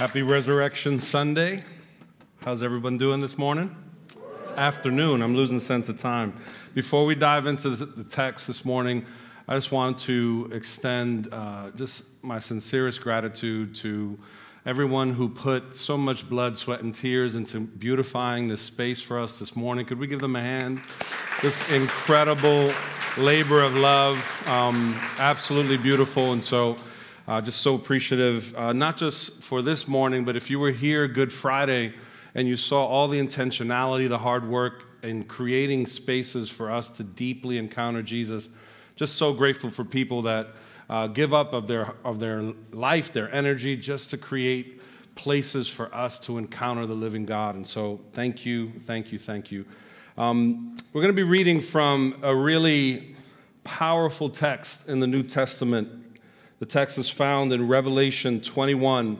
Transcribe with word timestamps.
Happy 0.00 0.22
Resurrection 0.22 0.98
Sunday. 0.98 1.62
How's 2.42 2.62
everyone 2.62 2.96
doing 2.96 3.20
this 3.20 3.36
morning? 3.36 3.76
It's 4.40 4.50
afternoon. 4.52 5.20
I'm 5.20 5.36
losing 5.36 5.60
sense 5.60 5.90
of 5.90 5.98
time. 5.98 6.32
Before 6.72 7.04
we 7.04 7.14
dive 7.14 7.46
into 7.46 7.68
the 7.68 8.02
text 8.02 8.46
this 8.46 8.64
morning, 8.64 9.04
I 9.46 9.56
just 9.56 9.72
want 9.72 9.98
to 9.98 10.48
extend 10.54 11.28
uh, 11.30 11.72
just 11.76 12.04
my 12.22 12.38
sincerest 12.38 13.02
gratitude 13.02 13.74
to 13.74 14.18
everyone 14.64 15.12
who 15.12 15.28
put 15.28 15.76
so 15.76 15.98
much 15.98 16.26
blood, 16.30 16.56
sweat, 16.56 16.80
and 16.80 16.94
tears 16.94 17.34
into 17.34 17.60
beautifying 17.60 18.48
this 18.48 18.62
space 18.62 19.02
for 19.02 19.20
us 19.20 19.38
this 19.38 19.54
morning. 19.54 19.84
Could 19.84 19.98
we 19.98 20.06
give 20.06 20.20
them 20.20 20.34
a 20.34 20.40
hand? 20.40 20.80
This 21.42 21.70
incredible 21.70 22.72
labor 23.18 23.62
of 23.62 23.74
love, 23.74 24.16
um, 24.48 24.98
absolutely 25.18 25.76
beautiful. 25.76 26.32
And 26.32 26.42
so, 26.42 26.78
uh, 27.30 27.40
just 27.40 27.60
so 27.60 27.76
appreciative, 27.76 28.52
uh, 28.56 28.72
not 28.72 28.96
just 28.96 29.40
for 29.44 29.62
this 29.62 29.86
morning, 29.86 30.24
but 30.24 30.34
if 30.34 30.50
you 30.50 30.58
were 30.58 30.72
here 30.72 31.06
Good 31.06 31.32
Friday 31.32 31.94
and 32.34 32.48
you 32.48 32.56
saw 32.56 32.84
all 32.84 33.06
the 33.06 33.20
intentionality, 33.20 34.08
the 34.08 34.18
hard 34.18 34.48
work 34.48 34.82
in 35.04 35.22
creating 35.22 35.86
spaces 35.86 36.50
for 36.50 36.72
us 36.72 36.90
to 36.90 37.04
deeply 37.04 37.56
encounter 37.56 38.02
Jesus, 38.02 38.48
just 38.96 39.14
so 39.14 39.32
grateful 39.32 39.70
for 39.70 39.84
people 39.84 40.22
that 40.22 40.48
uh, 40.88 41.06
give 41.06 41.32
up 41.32 41.52
of 41.52 41.68
their, 41.68 41.94
of 42.04 42.18
their 42.18 42.42
life, 42.72 43.12
their 43.12 43.32
energy, 43.32 43.76
just 43.76 44.10
to 44.10 44.18
create 44.18 44.82
places 45.14 45.68
for 45.68 45.94
us 45.94 46.18
to 46.18 46.36
encounter 46.36 46.84
the 46.84 46.96
living 46.96 47.26
God. 47.26 47.54
And 47.54 47.64
so, 47.64 48.00
thank 48.12 48.44
you, 48.44 48.72
thank 48.86 49.12
you, 49.12 49.20
thank 49.20 49.52
you. 49.52 49.64
Um, 50.18 50.76
we're 50.92 51.02
going 51.02 51.14
to 51.14 51.16
be 51.16 51.22
reading 51.22 51.60
from 51.60 52.18
a 52.22 52.34
really 52.34 53.14
powerful 53.62 54.30
text 54.30 54.88
in 54.88 54.98
the 54.98 55.06
New 55.06 55.22
Testament 55.22 55.99
the 56.60 56.66
text 56.66 56.98
is 56.98 57.08
found 57.08 57.54
in 57.54 57.66
Revelation 57.66 58.42
21, 58.42 59.18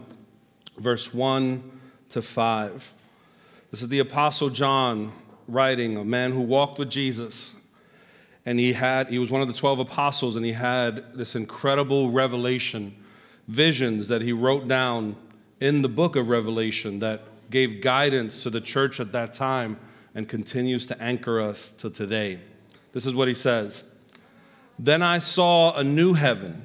verse 0.76 1.12
1 1.12 1.80
to 2.10 2.20
5. 2.20 2.94
This 3.70 3.80
is 3.80 3.88
the 3.88 4.00
Apostle 4.00 4.50
John 4.50 5.10
writing, 5.48 5.96
a 5.96 6.04
man 6.04 6.32
who 6.32 6.40
walked 6.40 6.78
with 6.78 6.90
Jesus. 6.90 7.56
And 8.44 8.58
he 8.58 8.74
had, 8.74 9.08
he 9.08 9.18
was 9.18 9.30
one 9.30 9.40
of 9.40 9.48
the 9.48 9.54
12 9.54 9.80
apostles, 9.80 10.36
and 10.36 10.44
he 10.44 10.52
had 10.52 11.14
this 11.16 11.34
incredible 11.34 12.10
revelation, 12.10 12.94
visions 13.48 14.08
that 14.08 14.20
he 14.20 14.34
wrote 14.34 14.68
down 14.68 15.16
in 15.60 15.80
the 15.80 15.88
book 15.88 16.16
of 16.16 16.28
Revelation 16.28 16.98
that 16.98 17.22
gave 17.50 17.80
guidance 17.80 18.42
to 18.42 18.50
the 18.50 18.60
church 18.60 19.00
at 19.00 19.12
that 19.12 19.32
time 19.32 19.78
and 20.14 20.28
continues 20.28 20.86
to 20.88 21.02
anchor 21.02 21.40
us 21.40 21.70
to 21.70 21.88
today. 21.88 22.38
This 22.92 23.06
is 23.06 23.14
what 23.14 23.28
he 23.28 23.34
says 23.34 23.94
Then 24.78 25.00
I 25.02 25.18
saw 25.18 25.74
a 25.74 25.82
new 25.82 26.12
heaven 26.12 26.64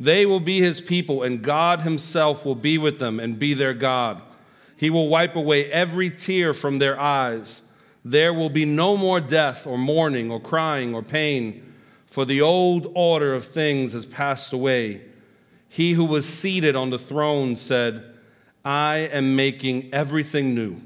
They 0.00 0.26
will 0.26 0.40
be 0.40 0.60
his 0.60 0.80
people, 0.80 1.22
and 1.22 1.42
God 1.42 1.80
himself 1.80 2.44
will 2.44 2.54
be 2.54 2.78
with 2.78 2.98
them 2.98 3.18
and 3.18 3.38
be 3.38 3.54
their 3.54 3.74
God. 3.74 4.22
He 4.76 4.90
will 4.90 5.08
wipe 5.08 5.34
away 5.34 5.70
every 5.72 6.08
tear 6.10 6.54
from 6.54 6.78
their 6.78 6.98
eyes. 6.98 7.62
There 8.04 8.32
will 8.32 8.50
be 8.50 8.64
no 8.64 8.96
more 8.96 9.20
death, 9.20 9.66
or 9.66 9.76
mourning, 9.76 10.30
or 10.30 10.40
crying, 10.40 10.94
or 10.94 11.02
pain, 11.02 11.74
for 12.06 12.24
the 12.24 12.40
old 12.40 12.92
order 12.94 13.34
of 13.34 13.44
things 13.44 13.92
has 13.92 14.06
passed 14.06 14.52
away. 14.52 15.02
He 15.68 15.92
who 15.92 16.04
was 16.04 16.28
seated 16.28 16.76
on 16.76 16.90
the 16.90 16.98
throne 16.98 17.56
said, 17.56 18.04
I 18.64 19.08
am 19.12 19.34
making 19.34 19.92
everything 19.92 20.54
new. 20.54 20.80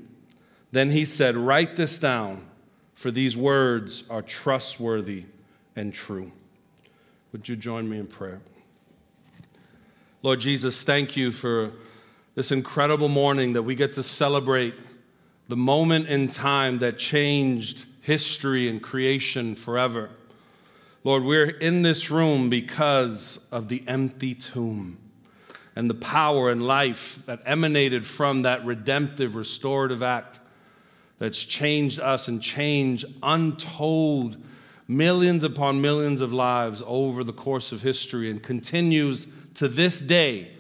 Then 0.72 0.90
he 0.90 1.04
said, 1.04 1.36
Write 1.36 1.76
this 1.76 1.98
down, 1.98 2.46
for 2.94 3.10
these 3.10 3.36
words 3.36 4.04
are 4.08 4.22
trustworthy 4.22 5.24
and 5.76 5.92
true. 5.92 6.32
Would 7.32 7.48
you 7.48 7.56
join 7.56 7.88
me 7.88 7.98
in 7.98 8.06
prayer? 8.06 8.40
Lord 10.24 10.38
Jesus, 10.38 10.84
thank 10.84 11.16
you 11.16 11.32
for 11.32 11.72
this 12.36 12.52
incredible 12.52 13.08
morning 13.08 13.54
that 13.54 13.64
we 13.64 13.74
get 13.74 13.94
to 13.94 14.04
celebrate 14.04 14.72
the 15.48 15.56
moment 15.56 16.06
in 16.06 16.28
time 16.28 16.78
that 16.78 16.96
changed 16.96 17.86
history 18.02 18.68
and 18.68 18.80
creation 18.80 19.56
forever. 19.56 20.10
Lord, 21.02 21.24
we're 21.24 21.48
in 21.48 21.82
this 21.82 22.08
room 22.08 22.50
because 22.50 23.48
of 23.50 23.66
the 23.66 23.82
empty 23.88 24.32
tomb 24.36 24.96
and 25.74 25.90
the 25.90 25.94
power 25.94 26.52
and 26.52 26.62
life 26.62 27.18
that 27.26 27.42
emanated 27.44 28.06
from 28.06 28.42
that 28.42 28.64
redemptive, 28.64 29.34
restorative 29.34 30.04
act 30.04 30.38
that's 31.18 31.44
changed 31.44 31.98
us 31.98 32.28
and 32.28 32.40
changed 32.40 33.06
untold 33.24 34.36
millions 34.86 35.42
upon 35.42 35.80
millions 35.80 36.20
of 36.20 36.32
lives 36.32 36.80
over 36.86 37.24
the 37.24 37.32
course 37.32 37.72
of 37.72 37.82
history 37.82 38.30
and 38.30 38.40
continues 38.40 39.26
to 39.54 39.68
this 39.68 40.00
day 40.00 40.52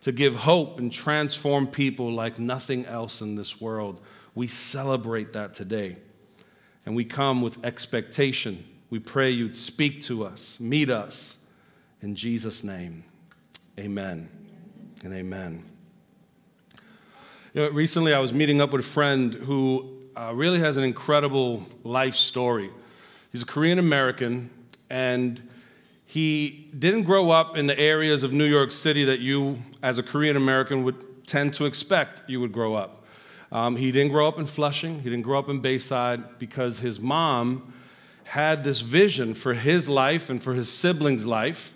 to 0.00 0.12
give 0.12 0.36
hope 0.36 0.78
and 0.78 0.92
transform 0.92 1.66
people 1.66 2.12
like 2.12 2.38
nothing 2.38 2.84
else 2.86 3.20
in 3.20 3.36
this 3.36 3.60
world. 3.60 4.00
We 4.34 4.46
celebrate 4.46 5.32
that 5.32 5.54
today. 5.54 5.96
And 6.84 6.94
we 6.94 7.04
come 7.04 7.40
with 7.40 7.64
expectation. 7.64 8.64
We 8.90 8.98
pray 8.98 9.30
you'd 9.30 9.56
speak 9.56 10.02
to 10.02 10.24
us, 10.24 10.60
meet 10.60 10.90
us. 10.90 11.38
In 12.02 12.14
Jesus' 12.14 12.62
name, 12.62 13.04
amen 13.80 14.28
and 15.04 15.14
amen. 15.14 15.64
You 17.54 17.62
know, 17.62 17.70
recently, 17.70 18.12
I 18.12 18.18
was 18.18 18.34
meeting 18.34 18.60
up 18.60 18.72
with 18.72 18.82
a 18.82 18.88
friend 18.88 19.32
who 19.32 20.02
uh, 20.16 20.32
really 20.34 20.58
has 20.58 20.76
an 20.76 20.84
incredible 20.84 21.64
life 21.82 22.14
story. 22.14 22.70
He's 23.32 23.42
a 23.42 23.46
Korean 23.46 23.78
American, 23.78 24.50
and 24.90 25.40
he 26.14 26.68
didn't 26.78 27.02
grow 27.02 27.32
up 27.32 27.56
in 27.56 27.66
the 27.66 27.76
areas 27.76 28.22
of 28.22 28.32
New 28.32 28.44
York 28.44 28.70
City 28.70 29.02
that 29.02 29.18
you, 29.18 29.58
as 29.82 29.98
a 29.98 30.02
Korean 30.04 30.36
American, 30.36 30.84
would 30.84 31.26
tend 31.26 31.54
to 31.54 31.64
expect 31.64 32.22
you 32.30 32.38
would 32.38 32.52
grow 32.52 32.74
up. 32.74 33.04
Um, 33.50 33.74
he 33.74 33.90
didn't 33.90 34.12
grow 34.12 34.28
up 34.28 34.38
in 34.38 34.46
Flushing, 34.46 35.00
he 35.00 35.10
didn't 35.10 35.24
grow 35.24 35.40
up 35.40 35.48
in 35.48 35.58
Bayside 35.58 36.38
because 36.38 36.78
his 36.78 37.00
mom 37.00 37.74
had 38.22 38.62
this 38.62 38.80
vision 38.80 39.34
for 39.34 39.54
his 39.54 39.88
life 39.88 40.30
and 40.30 40.40
for 40.40 40.54
his 40.54 40.70
siblings' 40.70 41.26
life. 41.26 41.74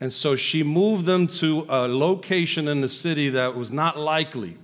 And 0.00 0.12
so 0.12 0.36
she 0.36 0.62
moved 0.62 1.04
them 1.04 1.26
to 1.38 1.66
a 1.68 1.88
location 1.88 2.68
in 2.68 2.82
the 2.82 2.88
city 2.88 3.30
that 3.30 3.56
was 3.56 3.72
not 3.72 3.98
likely. 3.98 4.58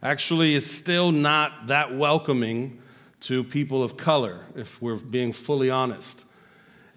Actually, 0.00 0.54
is 0.54 0.70
still 0.70 1.10
not 1.10 1.66
that 1.66 1.92
welcoming 1.96 2.80
to 3.22 3.42
people 3.42 3.82
of 3.82 3.96
color, 3.96 4.44
if 4.54 4.80
we're 4.80 4.96
being 4.96 5.32
fully 5.32 5.70
honest. 5.70 6.24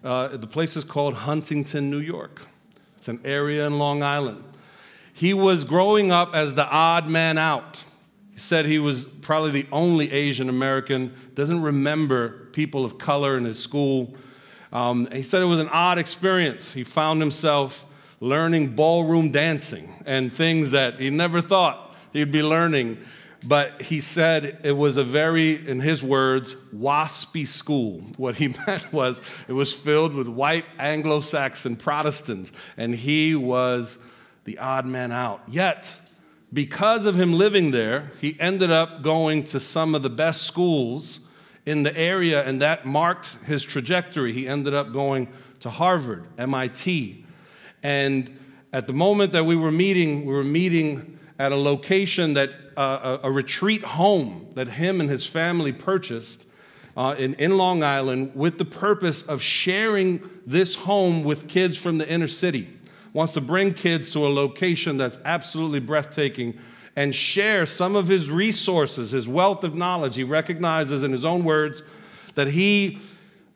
Uh, 0.04 0.28
the 0.36 0.48
place 0.48 0.76
is 0.76 0.84
called 0.84 1.14
Huntington, 1.14 1.90
New 1.90 2.00
York. 2.00 2.42
It's 2.98 3.08
an 3.08 3.22
area 3.24 3.66
in 3.66 3.78
Long 3.78 4.04
Island. 4.04 4.44
He 5.14 5.34
was 5.34 5.64
growing 5.64 6.12
up 6.12 6.36
as 6.36 6.56
the 6.56 6.68
odd 6.68 7.08
man 7.08 7.38
out. 7.38 7.84
He 8.34 8.40
said 8.40 8.66
he 8.66 8.80
was 8.80 9.06
probably 9.06 9.52
the 9.52 9.68
only 9.72 10.12
Asian 10.12 10.50
American, 10.50 11.14
doesn't 11.36 11.62
remember 11.62 12.48
people 12.52 12.84
of 12.84 12.98
color 12.98 13.38
in 13.38 13.46
his 13.46 13.60
school. 13.60 14.14
Um, 14.74 15.08
he 15.12 15.22
said 15.22 15.42
it 15.42 15.46
was 15.46 15.60
an 15.60 15.70
odd 15.70 16.00
experience. 16.00 16.74
He 16.74 16.84
found 16.84 17.22
himself 17.22 17.86
learning 18.20 18.76
ballroom 18.76 19.32
dancing 19.32 20.04
and 20.06 20.34
things 20.34 20.72
that 20.72 21.00
he 21.00 21.10
never 21.12 21.42
thought 21.42 21.96
he'd 22.12 22.32
be 22.32 22.42
learning 22.44 22.98
but 23.46 23.82
he 23.82 24.00
said 24.00 24.60
it 24.64 24.72
was 24.72 24.98
a 24.98 25.04
very, 25.04 25.68
in 25.68 25.80
his 25.80 26.02
words, 26.02 26.56
waspy 26.74 27.46
school. 27.46 28.02
What 28.18 28.36
he 28.36 28.48
meant 28.68 28.92
was 28.94 29.22
it 29.48 29.54
was 29.54 29.74
filled 29.74 30.14
with 30.14 30.28
white 30.28 30.66
Anglo 30.80 31.20
Saxon 31.20 31.76
Protestants, 31.76 32.54
and 32.78 32.96
he 32.96 33.36
was 33.36 33.98
the 34.46 34.58
odd 34.60 34.86
man 34.86 35.12
out. 35.12 35.42
Yet, 35.48 35.98
because 36.52 37.06
of 37.06 37.16
him 37.16 37.34
living 37.34 37.72
there, 37.72 38.12
he 38.22 38.40
ended 38.40 38.72
up 38.72 39.02
going 39.02 39.44
to 39.46 39.60
some 39.60 39.96
of 39.96 40.04
the 40.04 40.10
best 40.10 40.44
schools 40.44 41.28
in 41.66 41.84
the 41.84 41.98
area, 41.98 42.44
and 42.44 42.62
that 42.62 42.86
marked 42.86 43.38
his 43.46 43.64
trajectory. 43.64 44.34
He 44.34 44.48
ended 44.48 44.74
up 44.74 44.94
going 44.94 45.30
to 45.62 45.70
Harvard, 45.70 46.26
MIT. 46.38 47.26
And 47.82 48.38
at 48.72 48.88
the 48.88 48.94
moment 48.94 49.32
that 49.32 49.46
we 49.46 49.56
were 49.56 49.72
meeting, 49.72 50.26
we 50.26 50.34
were 50.34 50.44
meeting 50.44 51.13
at 51.40 51.52
a 51.52 51.56
location 51.56 52.34
that 52.36 52.52
uh, 52.78 53.20
a, 53.24 53.28
a, 53.28 53.32
retreat 53.32 53.84
home 53.84 54.48
that 54.56 54.68
him 54.68 55.00
and 55.00 55.10
his 55.10 55.26
family 55.26 55.72
purchased 55.72 56.46
uh, 56.96 57.16
in, 57.18 57.34
in 57.36 57.58
Long 57.58 57.84
Island 57.84 58.32
with 58.36 58.58
the 58.58 58.66
purpose 58.66 59.24
of 59.24 59.42
sharing 59.42 60.28
this 60.46 60.76
home 60.76 61.24
with 61.24 61.48
kids 61.48 61.78
from 61.78 61.98
the 61.98 62.10
inner 62.10 62.28
city. 62.28 62.70
Wants 63.14 63.34
to 63.34 63.42
bring 63.42 63.74
kids 63.74 64.12
to 64.12 64.26
a 64.26 64.30
location 64.30 64.98
that's 64.98 65.18
absolutely 65.24 65.80
breathtaking 65.80 66.58
and 66.96 67.14
share 67.14 67.66
some 67.66 67.96
of 67.96 68.08
his 68.08 68.30
resources, 68.30 69.12
his 69.12 69.28
wealth 69.28 69.64
of 69.64 69.76
knowledge. 69.76 70.16
He 70.16 70.24
recognizes, 70.24 71.04
in 71.04 71.12
his 71.12 71.26
own 71.26 71.44
words, 71.44 71.82
that 72.36 72.50
he 72.50 73.00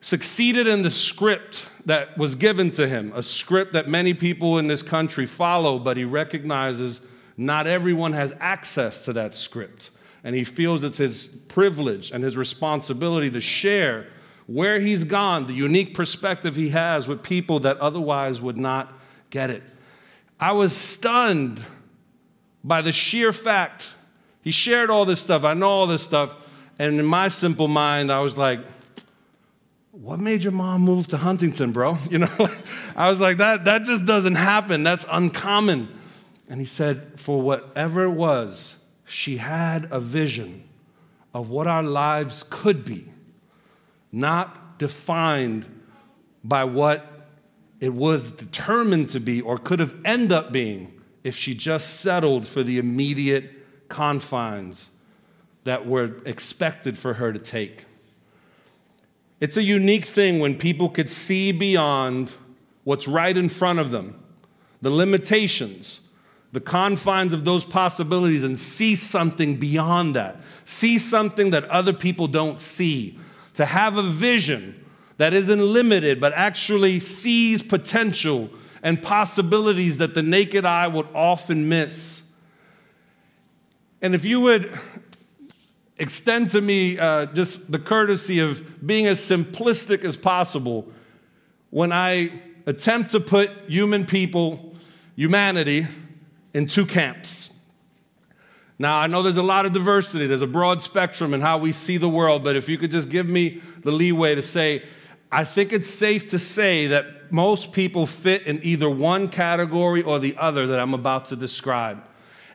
succeeded 0.00 0.66
in 0.66 0.82
the 0.82 0.90
script 0.90 1.68
that 1.84 2.16
was 2.16 2.34
given 2.34 2.70
to 2.72 2.86
him, 2.86 3.12
a 3.14 3.22
script 3.22 3.72
that 3.72 3.88
many 3.88 4.14
people 4.14 4.58
in 4.58 4.66
this 4.66 4.82
country 4.82 5.26
follow, 5.26 5.78
but 5.78 5.96
he 5.96 6.04
recognizes 6.04 7.00
not 7.38 7.66
everyone 7.66 8.12
has 8.12 8.34
access 8.40 9.06
to 9.06 9.14
that 9.14 9.34
script. 9.34 9.90
And 10.24 10.34
he 10.34 10.44
feels 10.44 10.84
it's 10.84 10.98
his 10.98 11.26
privilege 11.26 12.10
and 12.10 12.22
his 12.22 12.36
responsibility 12.36 13.30
to 13.30 13.40
share 13.40 14.08
where 14.46 14.80
he's 14.80 15.04
gone, 15.04 15.46
the 15.46 15.54
unique 15.54 15.94
perspective 15.94 16.56
he 16.56 16.70
has 16.70 17.08
with 17.08 17.22
people 17.22 17.60
that 17.60 17.78
otherwise 17.78 18.40
would 18.40 18.56
not 18.56 18.92
get 19.30 19.48
it. 19.48 19.62
I 20.40 20.52
was 20.52 20.76
stunned 20.76 21.64
by 22.62 22.82
the 22.82 22.92
sheer 22.92 23.32
fact 23.32 23.90
he 24.48 24.52
shared 24.52 24.88
all 24.88 25.04
this 25.04 25.20
stuff. 25.20 25.44
I 25.44 25.52
know 25.52 25.68
all 25.68 25.86
this 25.86 26.02
stuff. 26.02 26.34
And 26.78 26.98
in 26.98 27.04
my 27.04 27.28
simple 27.28 27.68
mind, 27.68 28.10
I 28.10 28.20
was 28.20 28.38
like, 28.38 28.60
what 29.92 30.20
made 30.20 30.42
your 30.42 30.52
mom 30.52 30.80
move 30.82 31.08
to 31.08 31.18
Huntington, 31.18 31.72
bro? 31.72 31.98
You 32.10 32.20
know, 32.20 32.48
I 32.96 33.10
was 33.10 33.20
like, 33.20 33.36
that, 33.36 33.66
that 33.66 33.82
just 33.84 34.06
doesn't 34.06 34.36
happen. 34.36 34.84
That's 34.84 35.04
uncommon. 35.10 35.88
And 36.48 36.60
he 36.60 36.66
said, 36.66 37.18
for 37.20 37.40
whatever 37.40 38.04
it 38.04 38.12
was, 38.12 38.82
she 39.04 39.36
had 39.36 39.88
a 39.90 40.00
vision 40.00 40.64
of 41.34 41.50
what 41.50 41.66
our 41.66 41.82
lives 41.82 42.42
could 42.42 42.84
be, 42.84 43.06
not 44.10 44.78
defined 44.78 45.66
by 46.42 46.64
what 46.64 47.28
it 47.80 47.92
was 47.92 48.32
determined 48.32 49.10
to 49.10 49.20
be 49.20 49.40
or 49.40 49.58
could 49.58 49.80
have 49.80 49.94
ended 50.04 50.32
up 50.32 50.52
being 50.52 51.00
if 51.22 51.36
she 51.36 51.54
just 51.54 52.00
settled 52.00 52.46
for 52.46 52.62
the 52.62 52.78
immediate 52.78 53.50
confines 53.88 54.90
that 55.64 55.86
were 55.86 56.16
expected 56.24 56.96
for 56.96 57.14
her 57.14 57.32
to 57.32 57.38
take. 57.38 57.84
It's 59.40 59.56
a 59.56 59.62
unique 59.62 60.06
thing 60.06 60.38
when 60.38 60.56
people 60.56 60.88
could 60.88 61.10
see 61.10 61.52
beyond 61.52 62.32
what's 62.84 63.06
right 63.06 63.36
in 63.36 63.48
front 63.48 63.78
of 63.78 63.90
them, 63.90 64.18
the 64.80 64.90
limitations, 64.90 66.07
the 66.52 66.60
confines 66.60 67.32
of 67.32 67.44
those 67.44 67.64
possibilities, 67.64 68.42
and 68.42 68.58
see 68.58 68.94
something 68.94 69.56
beyond 69.56 70.14
that. 70.14 70.36
See 70.64 70.98
something 70.98 71.50
that 71.50 71.64
other 71.64 71.92
people 71.92 72.26
don't 72.26 72.58
see. 72.58 73.18
To 73.54 73.66
have 73.66 73.96
a 73.96 74.02
vision 74.02 74.84
that 75.18 75.34
isn't 75.34 75.60
limited, 75.60 76.20
but 76.20 76.32
actually 76.32 77.00
sees 77.00 77.62
potential 77.62 78.50
and 78.82 79.02
possibilities 79.02 79.98
that 79.98 80.14
the 80.14 80.22
naked 80.22 80.64
eye 80.64 80.86
would 80.86 81.08
often 81.14 81.68
miss. 81.68 82.30
And 84.00 84.14
if 84.14 84.24
you 84.24 84.40
would 84.40 84.78
extend 85.98 86.50
to 86.50 86.60
me 86.60 86.98
uh, 86.98 87.26
just 87.26 87.72
the 87.72 87.78
courtesy 87.78 88.38
of 88.38 88.86
being 88.86 89.06
as 89.06 89.18
simplistic 89.18 90.04
as 90.04 90.16
possible 90.16 90.86
when 91.70 91.92
I 91.92 92.30
attempt 92.66 93.10
to 93.10 93.20
put 93.20 93.50
human 93.66 94.06
people, 94.06 94.76
humanity, 95.16 95.86
in 96.58 96.66
two 96.66 96.84
camps. 96.84 97.54
Now, 98.80 98.98
I 98.98 99.06
know 99.06 99.22
there's 99.22 99.36
a 99.36 99.44
lot 99.44 99.64
of 99.64 99.72
diversity, 99.72 100.26
there's 100.26 100.42
a 100.42 100.46
broad 100.48 100.80
spectrum 100.80 101.32
in 101.32 101.40
how 101.40 101.58
we 101.58 101.70
see 101.70 101.98
the 101.98 102.08
world, 102.08 102.42
but 102.42 102.56
if 102.56 102.68
you 102.68 102.76
could 102.76 102.90
just 102.90 103.08
give 103.08 103.28
me 103.28 103.60
the 103.82 103.92
leeway 103.92 104.34
to 104.34 104.42
say, 104.42 104.82
I 105.30 105.44
think 105.44 105.72
it's 105.72 105.88
safe 105.88 106.30
to 106.30 106.38
say 106.38 106.88
that 106.88 107.30
most 107.30 107.72
people 107.72 108.06
fit 108.06 108.48
in 108.48 108.58
either 108.64 108.90
one 108.90 109.28
category 109.28 110.02
or 110.02 110.18
the 110.18 110.36
other 110.36 110.66
that 110.66 110.80
I'm 110.80 110.94
about 110.94 111.26
to 111.26 111.36
describe. 111.36 112.02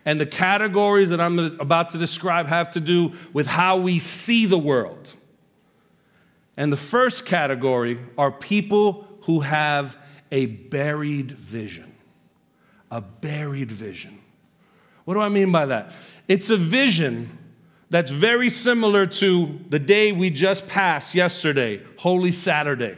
And 0.03 0.19
the 0.19 0.25
categories 0.25 1.09
that 1.09 1.21
I'm 1.21 1.39
about 1.61 1.91
to 1.91 1.97
describe 1.97 2.47
have 2.47 2.71
to 2.71 2.81
do 2.81 3.13
with 3.31 3.47
how 3.47 3.77
we 3.77 3.99
see 3.99 4.45
the 4.47 4.57
world. 4.57 5.13
And 6.57 6.73
the 6.73 6.77
first 6.77 7.25
category 7.25 7.99
are 8.17 8.33
people 8.33 9.07
who 9.21 9.39
have 9.39 9.97
a 10.29 10.47
buried 10.47 11.31
vision. 11.31 11.92
A 12.93 13.01
buried 13.01 13.71
vision. 13.71 14.19
What 15.05 15.15
do 15.15 15.19
I 15.19 15.27
mean 15.27 15.51
by 15.51 15.65
that? 15.65 15.93
It's 16.27 16.51
a 16.51 16.57
vision 16.57 17.39
that's 17.89 18.11
very 18.11 18.49
similar 18.49 19.07
to 19.07 19.59
the 19.67 19.79
day 19.79 20.11
we 20.11 20.29
just 20.29 20.69
passed 20.69 21.15
yesterday, 21.15 21.81
Holy 21.97 22.31
Saturday. 22.31 22.95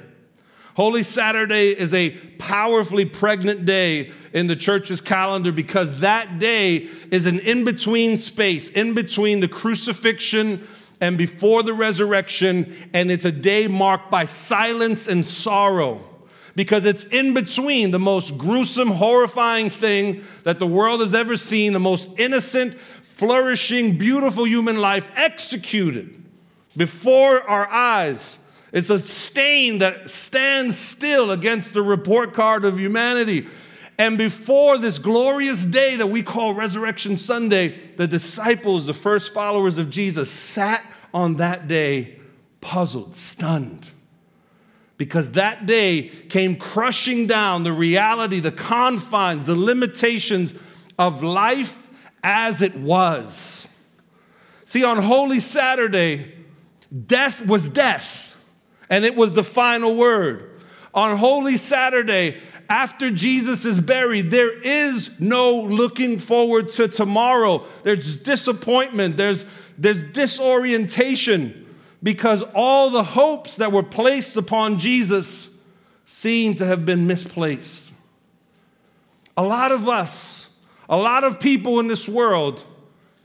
Holy 0.75 1.01
Saturday 1.01 1.69
is 1.69 1.93
a 1.93 2.09
powerfully 2.39 3.05
pregnant 3.05 3.63
day 3.63 4.11
in 4.33 4.47
the 4.47 4.55
church's 4.57 4.99
calendar 4.99 5.53
because 5.53 6.01
that 6.01 6.39
day 6.39 6.89
is 7.09 7.25
an 7.25 7.39
in 7.39 7.63
between 7.63 8.17
space, 8.17 8.67
in 8.67 8.93
between 8.95 9.39
the 9.39 9.47
crucifixion 9.47 10.67
and 10.99 11.17
before 11.17 11.63
the 11.63 11.73
resurrection, 11.73 12.75
and 12.93 13.09
it's 13.09 13.23
a 13.23 13.31
day 13.31 13.69
marked 13.69 14.11
by 14.11 14.25
silence 14.25 15.07
and 15.07 15.25
sorrow 15.25 16.03
because 16.55 16.85
it's 16.85 17.03
in 17.05 17.33
between 17.33 17.91
the 17.91 17.99
most 17.99 18.37
gruesome, 18.37 18.91
horrifying 18.91 19.69
thing 19.69 20.23
that 20.43 20.59
the 20.59 20.67
world 20.67 21.01
has 21.01 21.13
ever 21.13 21.35
seen, 21.35 21.73
the 21.73 21.79
most 21.79 22.19
innocent, 22.19 22.77
flourishing, 22.77 23.97
beautiful 23.97 24.45
human 24.45 24.79
life 24.79 25.09
executed 25.15 26.23
before 26.75 27.41
our 27.41 27.67
eyes 27.69 28.45
it's 28.75 28.89
a 28.89 28.99
stain 28.99 29.77
that 29.77 30.09
stands 30.09 30.77
still 30.77 31.31
against 31.31 31.73
the 31.73 31.81
report 31.81 32.33
card 32.33 32.65
of 32.65 32.77
humanity. 32.77 33.47
And 33.97 34.17
before 34.17 34.77
this 34.77 34.97
glorious 34.97 35.63
day 35.63 35.95
that 35.95 36.07
we 36.07 36.21
call 36.21 36.53
Resurrection 36.53 37.15
Sunday, 37.15 37.69
the 37.69 38.05
disciples, 38.05 38.85
the 38.85 38.93
first 38.93 39.33
followers 39.33 39.77
of 39.77 39.89
Jesus, 39.89 40.29
sat 40.29 40.83
on 41.13 41.37
that 41.37 41.69
day 41.69 42.19
puzzled, 42.59 43.15
stunned. 43.15 43.91
Because 44.97 45.31
that 45.31 45.65
day 45.65 46.03
came 46.29 46.55
crushing 46.55 47.27
down 47.27 47.63
the 47.63 47.73
reality, 47.73 48.39
the 48.39 48.51
confines, 48.51 49.45
the 49.45 49.55
limitations 49.55 50.53
of 50.97 51.21
life 51.21 51.89
as 52.23 52.61
it 52.61 52.75
was. 52.75 53.67
See, 54.63 54.83
on 54.83 54.97
Holy 54.97 55.39
Saturday, 55.39 56.33
death 57.05 57.45
was 57.45 57.69
death 57.69 58.35
and 58.89 59.05
it 59.05 59.15
was 59.15 59.33
the 59.33 59.43
final 59.43 59.95
word. 59.95 60.61
On 60.93 61.17
Holy 61.17 61.57
Saturday, 61.57 62.37
after 62.69 63.11
Jesus 63.11 63.65
is 63.65 63.79
buried, 63.79 64.31
there 64.31 64.57
is 64.57 65.19
no 65.19 65.61
looking 65.61 66.17
forward 66.19 66.69
to 66.69 66.87
tomorrow. 66.87 67.65
There's 67.83 68.17
disappointment, 68.17 69.17
there's, 69.17 69.45
there's 69.77 70.03
disorientation 70.03 71.64
because 72.05 72.43
all 72.53 72.91
the 72.91 73.03
hopes 73.03 73.55
that 73.55 73.71
were 73.71 73.81
placed 73.81 74.37
upon 74.37 74.77
Jesus 74.77 75.57
seem 76.05 76.53
to 76.53 76.63
have 76.63 76.85
been 76.85 77.07
misplaced. 77.07 77.91
A 79.35 79.41
lot 79.41 79.71
of 79.71 79.89
us, 79.89 80.55
a 80.87 80.97
lot 80.97 81.23
of 81.23 81.39
people 81.39 81.79
in 81.79 81.87
this 81.87 82.07
world 82.07 82.63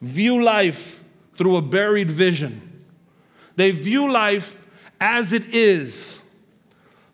view 0.00 0.42
life 0.42 1.04
through 1.34 1.58
a 1.58 1.62
buried 1.62 2.10
vision. 2.10 2.82
They 3.54 3.70
view 3.70 4.10
life 4.10 4.58
as 4.99 5.34
it 5.34 5.54
is, 5.54 6.22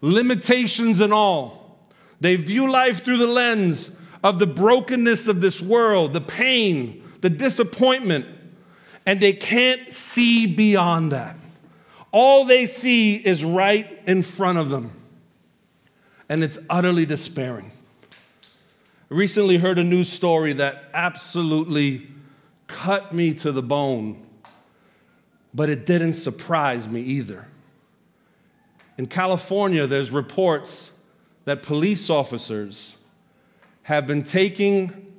limitations 0.00 1.00
and 1.00 1.12
all. 1.12 1.80
They 2.20 2.36
view 2.36 2.70
life 2.70 3.04
through 3.04 3.18
the 3.18 3.26
lens 3.26 4.00
of 4.22 4.38
the 4.38 4.46
brokenness 4.46 5.26
of 5.26 5.40
this 5.40 5.60
world, 5.60 6.12
the 6.12 6.20
pain, 6.20 7.02
the 7.22 7.30
disappointment, 7.30 8.24
and 9.04 9.20
they 9.20 9.32
can't 9.32 9.92
see 9.92 10.46
beyond 10.46 11.10
that. 11.10 11.36
All 12.18 12.46
they 12.46 12.64
see 12.64 13.16
is 13.16 13.44
right 13.44 14.00
in 14.06 14.22
front 14.22 14.56
of 14.56 14.70
them, 14.70 14.98
and 16.30 16.42
it's 16.42 16.58
utterly 16.70 17.04
despairing. 17.04 17.70
I 19.10 19.14
recently 19.14 19.58
heard 19.58 19.78
a 19.78 19.84
news 19.84 20.08
story 20.08 20.54
that 20.54 20.84
absolutely 20.94 22.08
cut 22.68 23.14
me 23.14 23.34
to 23.34 23.52
the 23.52 23.62
bone, 23.62 24.26
but 25.52 25.68
it 25.68 25.84
didn't 25.84 26.14
surprise 26.14 26.88
me 26.88 27.02
either. 27.02 27.48
In 28.96 29.08
California, 29.08 29.86
there's 29.86 30.10
reports 30.10 30.92
that 31.44 31.62
police 31.62 32.08
officers 32.08 32.96
have 33.82 34.06
been 34.06 34.22
taking 34.22 35.12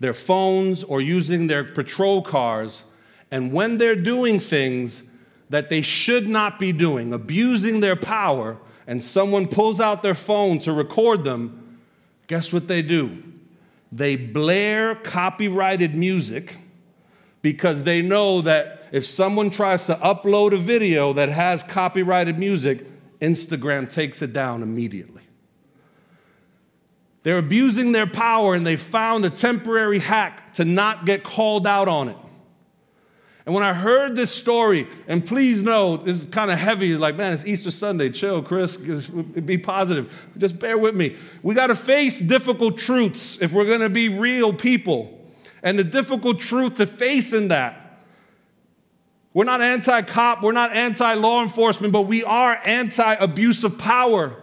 their 0.00 0.14
phones 0.14 0.84
or 0.84 1.02
using 1.02 1.48
their 1.48 1.64
patrol 1.64 2.22
cars, 2.22 2.84
and 3.30 3.52
when 3.52 3.76
they're 3.76 3.94
doing 3.94 4.40
things 4.40 5.02
that 5.50 5.68
they 5.68 5.82
should 5.82 6.28
not 6.28 6.58
be 6.58 6.72
doing, 6.72 7.12
abusing 7.12 7.80
their 7.80 7.96
power, 7.96 8.56
and 8.86 9.02
someone 9.02 9.46
pulls 9.46 9.80
out 9.80 10.02
their 10.02 10.14
phone 10.14 10.58
to 10.60 10.72
record 10.72 11.24
them, 11.24 11.78
guess 12.28 12.52
what 12.52 12.68
they 12.68 12.82
do? 12.82 13.22
They 13.92 14.16
blare 14.16 14.94
copyrighted 14.94 15.94
music 15.94 16.56
because 17.42 17.84
they 17.84 18.00
know 18.00 18.40
that 18.42 18.84
if 18.92 19.04
someone 19.04 19.50
tries 19.50 19.86
to 19.86 19.94
upload 19.96 20.52
a 20.52 20.56
video 20.56 21.12
that 21.12 21.28
has 21.28 21.62
copyrighted 21.62 22.38
music, 22.38 22.86
Instagram 23.20 23.90
takes 23.90 24.22
it 24.22 24.32
down 24.32 24.62
immediately. 24.62 25.22
They're 27.22 27.38
abusing 27.38 27.92
their 27.92 28.06
power 28.06 28.54
and 28.54 28.66
they 28.66 28.76
found 28.76 29.24
a 29.24 29.30
temporary 29.30 29.98
hack 29.98 30.54
to 30.54 30.64
not 30.64 31.04
get 31.04 31.22
called 31.22 31.66
out 31.66 31.88
on 31.88 32.08
it. 32.08 32.16
And 33.46 33.54
when 33.54 33.64
I 33.64 33.72
heard 33.72 34.14
this 34.16 34.30
story, 34.30 34.86
and 35.08 35.24
please 35.24 35.62
know 35.62 35.96
this 35.96 36.24
is 36.24 36.24
kind 36.28 36.50
of 36.50 36.58
heavy, 36.58 36.94
like, 36.96 37.16
man, 37.16 37.32
it's 37.32 37.46
Easter 37.46 37.70
Sunday. 37.70 38.10
Chill, 38.10 38.42
Chris, 38.42 38.76
be 38.76 39.56
positive. 39.56 40.28
Just 40.36 40.58
bear 40.58 40.76
with 40.76 40.94
me. 40.94 41.16
We 41.42 41.54
got 41.54 41.68
to 41.68 41.74
face 41.74 42.20
difficult 42.20 42.78
truths 42.78 43.40
if 43.40 43.52
we're 43.52 43.64
going 43.64 43.80
to 43.80 43.88
be 43.88 44.08
real 44.08 44.52
people. 44.52 45.18
And 45.62 45.78
the 45.78 45.84
difficult 45.84 46.40
truth 46.40 46.74
to 46.74 46.86
face 46.86 47.32
in 47.32 47.48
that 47.48 47.80
we're 49.32 49.44
not 49.44 49.60
anti 49.60 50.02
cop, 50.02 50.42
we're 50.42 50.52
not 50.52 50.72
anti 50.72 51.14
law 51.14 51.42
enforcement, 51.42 51.92
but 51.92 52.02
we 52.02 52.24
are 52.24 52.60
anti 52.64 53.14
abuse 53.14 53.62
of 53.64 53.78
power. 53.78 54.36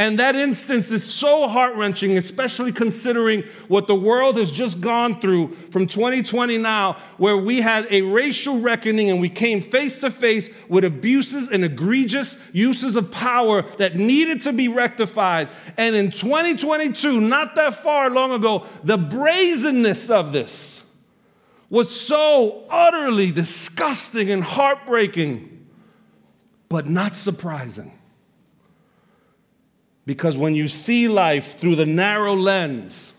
And 0.00 0.18
that 0.18 0.34
instance 0.34 0.90
is 0.92 1.04
so 1.04 1.46
heart 1.46 1.76
wrenching, 1.76 2.16
especially 2.16 2.72
considering 2.72 3.42
what 3.68 3.86
the 3.86 3.94
world 3.94 4.38
has 4.38 4.50
just 4.50 4.80
gone 4.80 5.20
through 5.20 5.48
from 5.70 5.86
2020 5.86 6.56
now, 6.56 6.96
where 7.18 7.36
we 7.36 7.60
had 7.60 7.86
a 7.90 8.00
racial 8.00 8.60
reckoning 8.60 9.10
and 9.10 9.20
we 9.20 9.28
came 9.28 9.60
face 9.60 10.00
to 10.00 10.10
face 10.10 10.48
with 10.70 10.84
abuses 10.84 11.50
and 11.50 11.66
egregious 11.66 12.38
uses 12.54 12.96
of 12.96 13.10
power 13.10 13.60
that 13.76 13.94
needed 13.94 14.40
to 14.40 14.54
be 14.54 14.68
rectified. 14.68 15.50
And 15.76 15.94
in 15.94 16.10
2022, 16.10 17.20
not 17.20 17.54
that 17.56 17.74
far 17.74 18.08
long 18.08 18.32
ago, 18.32 18.64
the 18.82 18.96
brazenness 18.96 20.08
of 20.08 20.32
this 20.32 20.82
was 21.68 21.94
so 21.94 22.64
utterly 22.70 23.32
disgusting 23.32 24.30
and 24.30 24.44
heartbreaking, 24.44 25.68
but 26.70 26.88
not 26.88 27.16
surprising. 27.16 27.99
Because 30.10 30.36
when 30.36 30.56
you 30.56 30.66
see 30.66 31.06
life 31.06 31.56
through 31.56 31.76
the 31.76 31.86
narrow 31.86 32.34
lens 32.34 33.12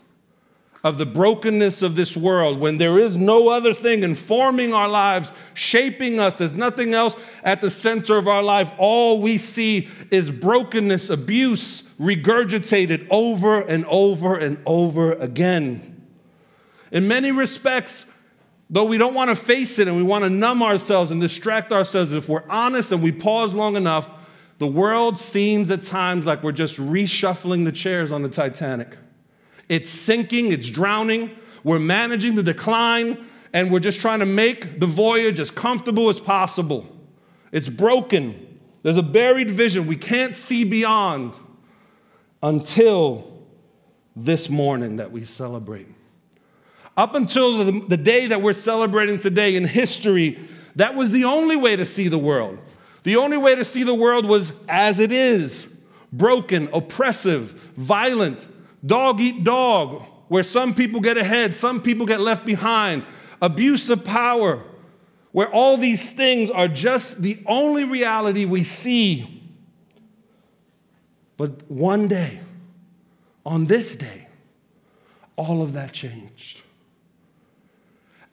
of 0.84 0.98
the 0.98 1.06
brokenness 1.06 1.80
of 1.80 1.96
this 1.96 2.18
world, 2.18 2.60
when 2.60 2.76
there 2.76 2.98
is 2.98 3.16
no 3.16 3.48
other 3.48 3.72
thing 3.72 4.02
informing 4.02 4.74
our 4.74 4.90
lives, 4.90 5.32
shaping 5.54 6.20
us, 6.20 6.36
there's 6.36 6.52
nothing 6.52 6.92
else 6.92 7.16
at 7.44 7.62
the 7.62 7.70
center 7.70 8.18
of 8.18 8.28
our 8.28 8.42
life, 8.42 8.70
all 8.76 9.22
we 9.22 9.38
see 9.38 9.88
is 10.10 10.30
brokenness, 10.30 11.08
abuse, 11.08 11.84
regurgitated 11.98 13.06
over 13.08 13.62
and 13.62 13.86
over 13.86 14.36
and 14.36 14.58
over 14.66 15.14
again. 15.14 16.06
In 16.90 17.08
many 17.08 17.32
respects, 17.32 18.04
though 18.68 18.84
we 18.84 18.98
don't 18.98 19.14
want 19.14 19.30
to 19.30 19.36
face 19.36 19.78
it 19.78 19.88
and 19.88 19.96
we 19.96 20.02
want 20.02 20.24
to 20.24 20.30
numb 20.30 20.62
ourselves 20.62 21.10
and 21.10 21.22
distract 21.22 21.72
ourselves, 21.72 22.12
if 22.12 22.28
we're 22.28 22.44
honest 22.50 22.92
and 22.92 23.02
we 23.02 23.12
pause 23.12 23.54
long 23.54 23.76
enough, 23.76 24.10
the 24.62 24.66
world 24.68 25.18
seems 25.18 25.72
at 25.72 25.82
times 25.82 26.24
like 26.24 26.44
we're 26.44 26.52
just 26.52 26.78
reshuffling 26.78 27.64
the 27.64 27.72
chairs 27.72 28.12
on 28.12 28.22
the 28.22 28.28
Titanic. 28.28 28.96
It's 29.68 29.90
sinking, 29.90 30.52
it's 30.52 30.70
drowning, 30.70 31.32
we're 31.64 31.80
managing 31.80 32.36
the 32.36 32.44
decline, 32.44 33.26
and 33.52 33.72
we're 33.72 33.80
just 33.80 34.00
trying 34.00 34.20
to 34.20 34.26
make 34.26 34.78
the 34.78 34.86
voyage 34.86 35.40
as 35.40 35.50
comfortable 35.50 36.08
as 36.08 36.20
possible. 36.20 36.86
It's 37.50 37.68
broken. 37.68 38.60
There's 38.84 38.96
a 38.96 39.02
buried 39.02 39.50
vision 39.50 39.88
we 39.88 39.96
can't 39.96 40.36
see 40.36 40.62
beyond 40.62 41.40
until 42.40 43.42
this 44.14 44.48
morning 44.48 44.96
that 44.96 45.10
we 45.10 45.24
celebrate. 45.24 45.88
Up 46.96 47.16
until 47.16 47.64
the, 47.64 47.80
the 47.88 47.96
day 47.96 48.28
that 48.28 48.40
we're 48.42 48.52
celebrating 48.52 49.18
today 49.18 49.56
in 49.56 49.64
history, 49.64 50.38
that 50.76 50.94
was 50.94 51.10
the 51.10 51.24
only 51.24 51.56
way 51.56 51.74
to 51.74 51.84
see 51.84 52.06
the 52.06 52.18
world. 52.18 52.58
The 53.02 53.16
only 53.16 53.36
way 53.36 53.54
to 53.54 53.64
see 53.64 53.82
the 53.82 53.94
world 53.94 54.26
was 54.26 54.52
as 54.68 55.00
it 55.00 55.12
is 55.12 55.80
broken, 56.12 56.68
oppressive, 56.72 57.52
violent, 57.74 58.46
dog 58.84 59.20
eat 59.20 59.44
dog, 59.44 60.02
where 60.28 60.42
some 60.42 60.74
people 60.74 61.00
get 61.00 61.16
ahead, 61.16 61.54
some 61.54 61.80
people 61.80 62.06
get 62.06 62.20
left 62.20 62.44
behind, 62.44 63.04
abuse 63.40 63.90
of 63.90 64.04
power, 64.04 64.62
where 65.32 65.48
all 65.48 65.76
these 65.76 66.12
things 66.12 66.50
are 66.50 66.68
just 66.68 67.22
the 67.22 67.42
only 67.46 67.84
reality 67.84 68.44
we 68.44 68.62
see. 68.62 69.42
But 71.36 71.70
one 71.70 72.08
day, 72.08 72.40
on 73.44 73.64
this 73.64 73.96
day, 73.96 74.28
all 75.36 75.62
of 75.62 75.72
that 75.72 75.92
changed. 75.92 76.60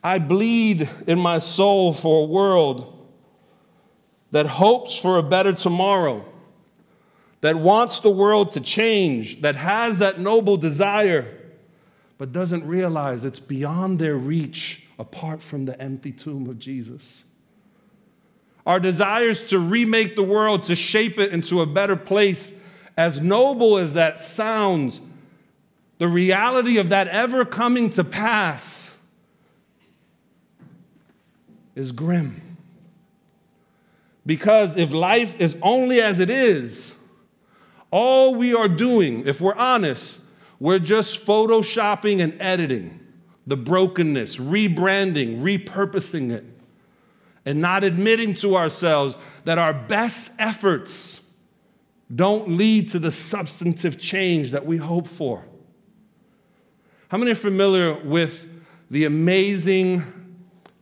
I 0.03 0.19
bleed 0.19 0.89
in 1.07 1.19
my 1.19 1.39
soul 1.39 1.93
for 1.93 2.23
a 2.23 2.27
world 2.27 2.98
that 4.31 4.45
hopes 4.45 4.97
for 4.97 5.17
a 5.17 5.23
better 5.23 5.53
tomorrow, 5.53 6.25
that 7.41 7.55
wants 7.55 7.99
the 7.99 8.09
world 8.09 8.51
to 8.51 8.61
change, 8.61 9.41
that 9.41 9.55
has 9.55 9.99
that 9.99 10.19
noble 10.19 10.57
desire, 10.57 11.25
but 12.17 12.31
doesn't 12.31 12.67
realize 12.67 13.23
it's 13.25 13.39
beyond 13.39 13.97
their 13.97 14.17
reach 14.17 14.87
apart 14.99 15.41
from 15.41 15.65
the 15.65 15.81
empty 15.81 16.11
tomb 16.11 16.49
of 16.49 16.59
Jesus. 16.59 17.23
Our 18.65 18.79
desires 18.79 19.49
to 19.49 19.57
remake 19.57 20.15
the 20.15 20.23
world, 20.23 20.65
to 20.65 20.75
shape 20.75 21.17
it 21.17 21.31
into 21.31 21.61
a 21.61 21.65
better 21.65 21.95
place, 21.95 22.55
as 22.97 23.21
noble 23.21 23.77
as 23.77 23.93
that 23.93 24.19
sounds, 24.19 24.99
the 25.97 26.07
reality 26.07 26.77
of 26.77 26.89
that 26.89 27.07
ever 27.07 27.45
coming 27.45 27.89
to 27.91 28.03
pass 28.03 28.93
is 31.75 31.93
grim. 31.93 32.48
Because 34.25 34.77
if 34.77 34.93
life 34.93 35.39
is 35.39 35.55
only 35.61 36.01
as 36.01 36.19
it 36.19 36.29
is, 36.29 36.95
all 37.91 38.35
we 38.35 38.53
are 38.53 38.67
doing, 38.67 39.25
if 39.27 39.41
we're 39.41 39.55
honest, 39.55 40.19
we're 40.59 40.79
just 40.79 41.25
photoshopping 41.25 42.21
and 42.21 42.39
editing 42.39 42.99
the 43.47 43.57
brokenness, 43.57 44.37
rebranding, 44.37 45.39
repurposing 45.39 46.31
it, 46.31 46.45
and 47.45 47.59
not 47.59 47.83
admitting 47.83 48.35
to 48.35 48.55
ourselves 48.55 49.15
that 49.45 49.57
our 49.57 49.73
best 49.73 50.31
efforts 50.37 51.25
don't 52.13 52.49
lead 52.49 52.89
to 52.89 52.99
the 52.99 53.11
substantive 53.11 53.97
change 53.97 54.51
that 54.51 54.65
we 54.65 54.77
hope 54.77 55.07
for. 55.07 55.43
How 57.07 57.17
many 57.17 57.31
are 57.31 57.35
familiar 57.35 57.93
with 57.93 58.47
the 58.91 59.05
amazing, 59.05 60.03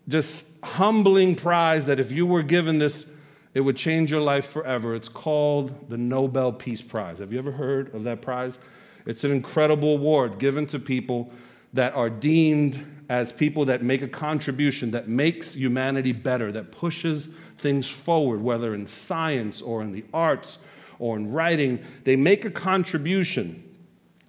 just 0.09 0.61
humbling 0.63 1.35
prize 1.35 1.85
that 1.85 2.01
if 2.01 2.11
you 2.11 2.25
were 2.25 2.43
given 2.43 2.79
this 2.79 3.09
it 3.57 3.61
would 3.61 3.75
change 3.75 4.11
your 4.11 4.21
life 4.21 4.45
forever. 4.45 4.93
It's 4.93 5.09
called 5.09 5.89
the 5.89 5.97
Nobel 5.97 6.53
Peace 6.53 6.79
Prize. 6.79 7.17
Have 7.17 7.33
you 7.33 7.39
ever 7.39 7.51
heard 7.51 7.91
of 7.95 8.03
that 8.03 8.21
prize? 8.21 8.59
It's 9.07 9.23
an 9.23 9.31
incredible 9.31 9.93
award 9.93 10.37
given 10.37 10.67
to 10.67 10.77
people 10.77 11.31
that 11.73 11.95
are 11.95 12.07
deemed 12.07 12.85
as 13.09 13.31
people 13.31 13.65
that 13.65 13.81
make 13.81 14.03
a 14.03 14.07
contribution 14.07 14.91
that 14.91 15.07
makes 15.07 15.55
humanity 15.55 16.11
better, 16.11 16.51
that 16.51 16.71
pushes 16.71 17.29
things 17.57 17.89
forward, 17.89 18.43
whether 18.43 18.75
in 18.75 18.85
science 18.85 19.59
or 19.59 19.81
in 19.81 19.91
the 19.91 20.05
arts 20.13 20.59
or 20.99 21.17
in 21.17 21.33
writing. 21.33 21.79
They 22.03 22.15
make 22.15 22.45
a 22.45 22.51
contribution 22.51 23.75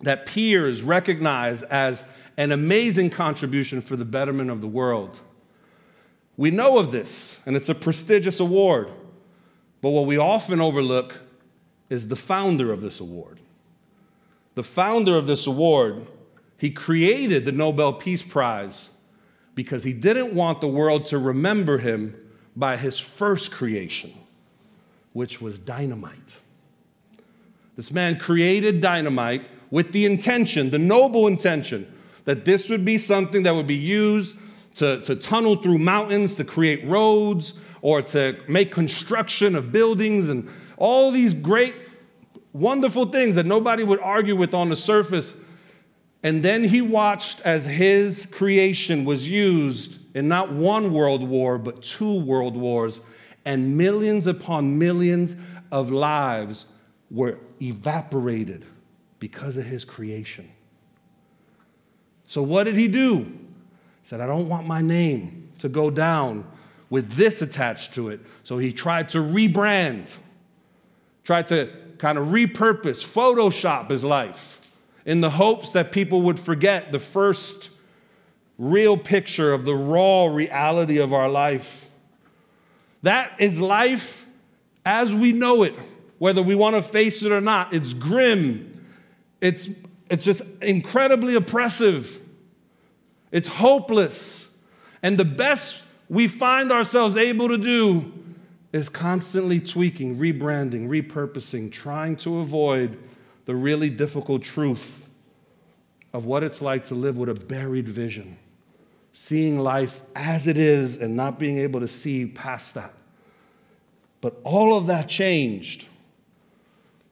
that 0.00 0.24
peers 0.24 0.82
recognize 0.82 1.62
as 1.64 2.02
an 2.38 2.50
amazing 2.50 3.10
contribution 3.10 3.82
for 3.82 3.96
the 3.96 4.06
betterment 4.06 4.48
of 4.48 4.62
the 4.62 4.68
world. 4.68 5.20
We 6.38 6.50
know 6.50 6.78
of 6.78 6.92
this, 6.92 7.40
and 7.44 7.56
it's 7.56 7.68
a 7.68 7.74
prestigious 7.74 8.40
award. 8.40 8.90
But 9.80 9.90
what 9.90 10.06
we 10.06 10.18
often 10.18 10.60
overlook 10.60 11.20
is 11.88 12.08
the 12.08 12.16
founder 12.16 12.72
of 12.72 12.80
this 12.80 13.00
award. 13.00 13.40
The 14.54 14.62
founder 14.62 15.16
of 15.16 15.26
this 15.26 15.46
award, 15.46 16.06
he 16.56 16.70
created 16.70 17.44
the 17.44 17.52
Nobel 17.52 17.92
Peace 17.92 18.22
Prize 18.22 18.88
because 19.54 19.84
he 19.84 19.92
didn't 19.92 20.34
want 20.34 20.60
the 20.60 20.68
world 20.68 21.06
to 21.06 21.18
remember 21.18 21.78
him 21.78 22.14
by 22.56 22.76
his 22.76 22.98
first 22.98 23.52
creation, 23.52 24.12
which 25.12 25.40
was 25.40 25.58
dynamite. 25.58 26.38
This 27.76 27.92
man 27.92 28.18
created 28.18 28.80
dynamite 28.80 29.42
with 29.70 29.92
the 29.92 30.04
intention, 30.06 30.70
the 30.70 30.78
noble 30.78 31.28
intention, 31.28 31.92
that 32.24 32.44
this 32.44 32.68
would 32.70 32.84
be 32.84 32.98
something 32.98 33.44
that 33.44 33.54
would 33.54 33.68
be 33.68 33.76
used 33.76 34.36
to, 34.74 35.00
to 35.02 35.14
tunnel 35.14 35.56
through 35.56 35.78
mountains, 35.78 36.36
to 36.36 36.44
create 36.44 36.84
roads, 36.84 37.54
or 37.88 38.02
to 38.02 38.38
make 38.46 38.70
construction 38.70 39.56
of 39.56 39.72
buildings 39.72 40.28
and 40.28 40.46
all 40.76 41.10
these 41.10 41.32
great, 41.32 41.74
wonderful 42.52 43.06
things 43.06 43.34
that 43.34 43.46
nobody 43.46 43.82
would 43.82 43.98
argue 44.00 44.36
with 44.36 44.52
on 44.52 44.68
the 44.68 44.76
surface. 44.76 45.32
And 46.22 46.42
then 46.42 46.64
he 46.64 46.82
watched 46.82 47.40
as 47.46 47.64
his 47.64 48.26
creation 48.26 49.06
was 49.06 49.26
used 49.26 49.98
in 50.14 50.28
not 50.28 50.52
one 50.52 50.92
world 50.92 51.26
war, 51.26 51.56
but 51.56 51.82
two 51.82 52.20
world 52.20 52.58
wars, 52.58 53.00
and 53.46 53.78
millions 53.78 54.26
upon 54.26 54.78
millions 54.78 55.34
of 55.72 55.90
lives 55.90 56.66
were 57.10 57.38
evaporated 57.62 58.66
because 59.18 59.56
of 59.56 59.64
his 59.64 59.86
creation. 59.86 60.46
So, 62.26 62.42
what 62.42 62.64
did 62.64 62.74
he 62.74 62.86
do? 62.86 63.20
He 63.20 63.30
said, 64.02 64.20
I 64.20 64.26
don't 64.26 64.46
want 64.46 64.66
my 64.66 64.82
name 64.82 65.48
to 65.60 65.70
go 65.70 65.90
down 65.90 66.44
with 66.90 67.12
this 67.12 67.42
attached 67.42 67.94
to 67.94 68.08
it. 68.08 68.20
So 68.44 68.58
he 68.58 68.72
tried 68.72 69.10
to 69.10 69.18
rebrand, 69.18 70.12
tried 71.24 71.48
to 71.48 71.70
kind 71.98 72.16
of 72.18 72.28
repurpose, 72.28 73.04
Photoshop 73.04 73.90
his 73.90 74.04
life 74.04 74.60
in 75.04 75.20
the 75.20 75.30
hopes 75.30 75.72
that 75.72 75.92
people 75.92 76.22
would 76.22 76.38
forget 76.38 76.92
the 76.92 76.98
first 76.98 77.70
real 78.58 78.96
picture 78.96 79.52
of 79.52 79.64
the 79.64 79.74
raw 79.74 80.26
reality 80.26 80.98
of 80.98 81.12
our 81.12 81.28
life. 81.28 81.90
That 83.02 83.32
is 83.38 83.60
life 83.60 84.26
as 84.84 85.14
we 85.14 85.32
know 85.32 85.62
it, 85.62 85.74
whether 86.18 86.42
we 86.42 86.54
want 86.54 86.76
to 86.76 86.82
face 86.82 87.22
it 87.22 87.32
or 87.32 87.40
not. 87.40 87.72
It's 87.72 87.94
grim, 87.94 88.84
it's, 89.40 89.68
it's 90.10 90.24
just 90.24 90.42
incredibly 90.62 91.34
oppressive, 91.34 92.20
it's 93.30 93.48
hopeless. 93.48 94.44
And 95.02 95.16
the 95.16 95.24
best 95.24 95.84
we 96.08 96.28
find 96.28 96.72
ourselves 96.72 97.16
able 97.16 97.48
to 97.48 97.58
do 97.58 98.12
is 98.72 98.88
constantly 98.88 99.60
tweaking, 99.60 100.16
rebranding, 100.16 100.88
repurposing, 100.88 101.70
trying 101.70 102.16
to 102.16 102.38
avoid 102.38 102.98
the 103.46 103.54
really 103.54 103.90
difficult 103.90 104.42
truth 104.42 105.08
of 106.12 106.24
what 106.24 106.42
it's 106.42 106.60
like 106.60 106.84
to 106.84 106.94
live 106.94 107.16
with 107.16 107.28
a 107.28 107.34
buried 107.34 107.88
vision, 107.88 108.36
seeing 109.12 109.58
life 109.58 110.02
as 110.14 110.46
it 110.46 110.56
is 110.56 110.98
and 110.98 111.16
not 111.16 111.38
being 111.38 111.58
able 111.58 111.80
to 111.80 111.88
see 111.88 112.26
past 112.26 112.74
that. 112.74 112.94
But 114.20 114.38
all 114.44 114.76
of 114.76 114.86
that 114.86 115.08
changed 115.08 115.86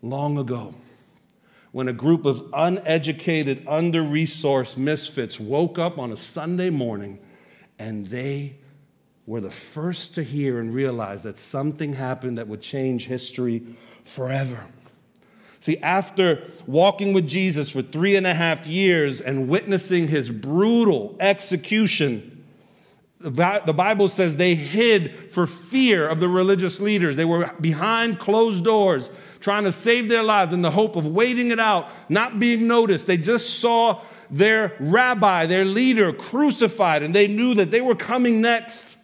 long 0.03 0.38
ago 0.38 0.75
when 1.73 1.88
a 1.88 1.93
group 1.93 2.25
of 2.25 2.43
uneducated, 2.55 3.62
under 3.67 4.03
resourced 4.03 4.79
misfits 4.79 5.38
woke 5.38 5.79
up 5.79 5.99
on 5.99 6.11
a 6.11 6.17
Sunday 6.17 6.71
morning 6.71 7.19
and 7.79 8.07
they 8.07 8.57
were 9.26 9.40
the 9.40 9.50
first 9.50 10.14
to 10.14 10.23
hear 10.23 10.61
and 10.61 10.73
realize 10.73 11.25
that 11.25 11.37
something 11.37 11.92
happened 11.92 12.38
that 12.38 12.47
would 12.47 12.61
change 12.61 13.06
history 13.06 13.62
forever. 14.04 14.64
See, 15.59 15.78
after 15.78 16.42
walking 16.66 17.12
with 17.12 17.26
Jesus 17.26 17.71
for 17.71 17.83
three 17.83 18.14
and 18.14 18.26
a 18.26 18.35
half 18.35 18.68
years 18.68 19.21
and 19.21 19.49
witnessing 19.49 20.06
his 20.06 20.30
brutal 20.30 21.16
execution, 21.18 22.45
the 23.18 23.75
Bible 23.76 24.06
says 24.06 24.37
they 24.37 24.54
hid 24.54 25.33
for 25.33 25.47
fear 25.47 26.06
of 26.06 26.21
the 26.21 26.28
religious 26.28 26.80
leaders. 26.80 27.16
They 27.16 27.25
were 27.25 27.52
behind 27.61 28.21
closed 28.21 28.62
doors, 28.62 29.11
trying 29.40 29.64
to 29.64 29.73
save 29.73 30.09
their 30.09 30.23
lives 30.23 30.52
in 30.52 30.62
the 30.62 30.71
hope 30.71 30.95
of 30.95 31.09
waiting 31.09 31.50
it 31.50 31.59
out, 31.59 31.88
not 32.09 32.38
being 32.38 32.68
noticed. 32.68 33.09
They 33.09 33.16
just 33.16 33.59
saw 33.59 34.02
their 34.30 34.76
rabbi, 34.78 35.47
their 35.47 35.64
leader, 35.64 36.12
crucified, 36.12 37.02
and 37.02 37.12
they 37.12 37.26
knew 37.26 37.54
that 37.54 37.73
they 37.73 37.80
were 37.80 37.97
coming 37.97 38.40
next. 38.40 38.97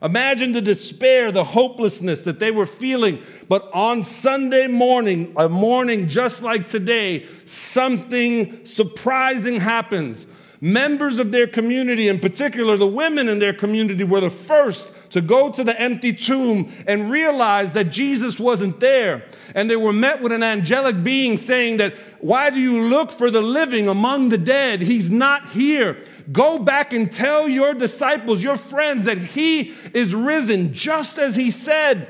Imagine 0.00 0.52
the 0.52 0.60
despair, 0.60 1.32
the 1.32 1.44
hopelessness 1.44 2.24
that 2.24 2.38
they 2.38 2.50
were 2.50 2.66
feeling. 2.66 3.20
But 3.48 3.68
on 3.72 4.04
Sunday 4.04 4.68
morning, 4.68 5.32
a 5.36 5.48
morning 5.48 6.08
just 6.08 6.42
like 6.42 6.66
today, 6.66 7.26
something 7.46 8.64
surprising 8.64 9.58
happens. 9.58 10.26
Members 10.60 11.20
of 11.20 11.30
their 11.30 11.46
community, 11.46 12.08
in 12.08 12.18
particular 12.18 12.76
the 12.76 12.86
women 12.86 13.28
in 13.28 13.38
their 13.38 13.52
community, 13.52 14.02
were 14.02 14.20
the 14.20 14.30
first 14.30 14.92
to 15.10 15.20
go 15.20 15.50
to 15.50 15.62
the 15.62 15.80
empty 15.80 16.12
tomb 16.12 16.72
and 16.86 17.10
realize 17.10 17.74
that 17.74 17.90
Jesus 17.90 18.40
wasn't 18.40 18.80
there. 18.80 19.24
And 19.54 19.70
they 19.70 19.76
were 19.76 19.92
met 19.92 20.20
with 20.20 20.32
an 20.32 20.42
angelic 20.42 21.04
being 21.04 21.36
saying 21.36 21.76
that, 21.76 21.94
Why 22.20 22.50
do 22.50 22.58
you 22.58 22.82
look 22.82 23.12
for 23.12 23.30
the 23.30 23.40
living 23.40 23.88
among 23.88 24.30
the 24.30 24.38
dead? 24.38 24.82
He's 24.82 25.10
not 25.10 25.48
here. 25.50 26.02
Go 26.30 26.58
back 26.58 26.92
and 26.92 27.10
tell 27.10 27.48
your 27.48 27.74
disciples, 27.74 28.42
your 28.42 28.56
friends, 28.56 29.04
that 29.04 29.18
he 29.18 29.74
is 29.94 30.14
risen 30.14 30.74
just 30.74 31.18
as 31.18 31.36
he 31.36 31.50
said. 31.50 32.08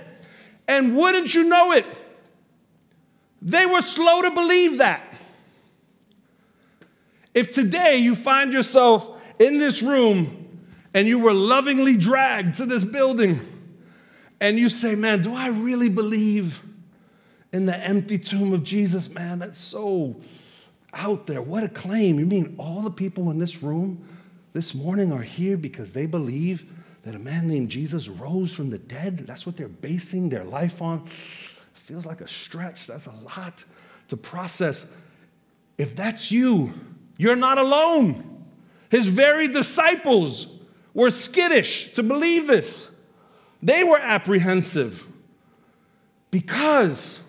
And 0.67 0.97
wouldn't 0.97 1.35
you 1.35 1.45
know 1.45 1.73
it? 1.73 1.87
They 3.41 3.65
were 3.67 3.81
slow 3.81 4.23
to 4.23 4.31
believe 4.31 4.79
that. 4.79 5.05
If 7.35 7.51
today 7.51 7.99
you 7.99 8.17
find 8.17 8.53
yourself 8.53 9.23
in 9.39 9.59
this 9.59 9.83
room 9.83 10.61
and 10.93 11.07
you 11.07 11.21
were 11.21 11.33
lovingly 11.33 11.97
dragged 11.97 12.55
to 12.55 12.67
this 12.67 12.83
building 12.83 13.41
and 14.41 14.59
you 14.59 14.69
say, 14.69 14.97
Man, 14.97 15.23
do 15.23 15.33
I 15.33 15.49
really 15.49 15.89
believe 15.89 16.63
in 17.53 17.67
the 17.67 17.77
empty 17.77 18.19
tomb 18.19 18.53
of 18.53 18.65
Jesus? 18.65 19.09
Man, 19.09 19.39
that's 19.39 19.59
so 19.59 20.17
out 20.99 21.27
there. 21.27 21.41
What 21.41 21.65
a 21.65 21.69
claim. 21.69 22.19
You 22.19 22.27
mean 22.27 22.57
all 22.59 22.83
the 22.83 22.91
people 22.91 23.31
in 23.31 23.39
this 23.39 23.63
room 23.63 24.07
this 24.53 24.75
morning 24.75 25.13
are 25.13 25.23
here 25.23 25.57
because 25.57 25.93
they 25.93 26.07
believe 26.07 26.71
that 27.03 27.15
a 27.15 27.19
man 27.19 27.49
named 27.49 27.71
Jesus 27.71 28.09
rose 28.09 28.55
from 28.55 28.71
the 28.71 28.79
dead? 28.79 29.19
That's 29.19 29.47
what 29.47 29.57
they're 29.57 29.69
basing 29.69 30.29
their 30.29 30.45
life 30.45 30.83
on. 30.83 31.09
Feels 31.73 32.05
like 32.05 32.21
a 32.21 32.29
stretch. 32.29 32.87
That's 32.87 33.07
a 33.07 33.15
lot 33.37 33.65
to 34.09 34.17
process. 34.17 34.91
If 35.79 35.95
that's 35.97 36.31
you, 36.31 36.75
you're 37.17 37.37
not 37.37 37.57
alone. 37.57 38.45
His 38.91 39.07
very 39.07 39.49
disciples 39.49 40.49
were 40.93 41.11
skittish 41.11 41.93
to 41.93 42.03
believe 42.03 42.47
this. 42.47 43.01
They 43.63 43.85
were 43.85 43.99
apprehensive 43.99 45.07
because 46.31 47.23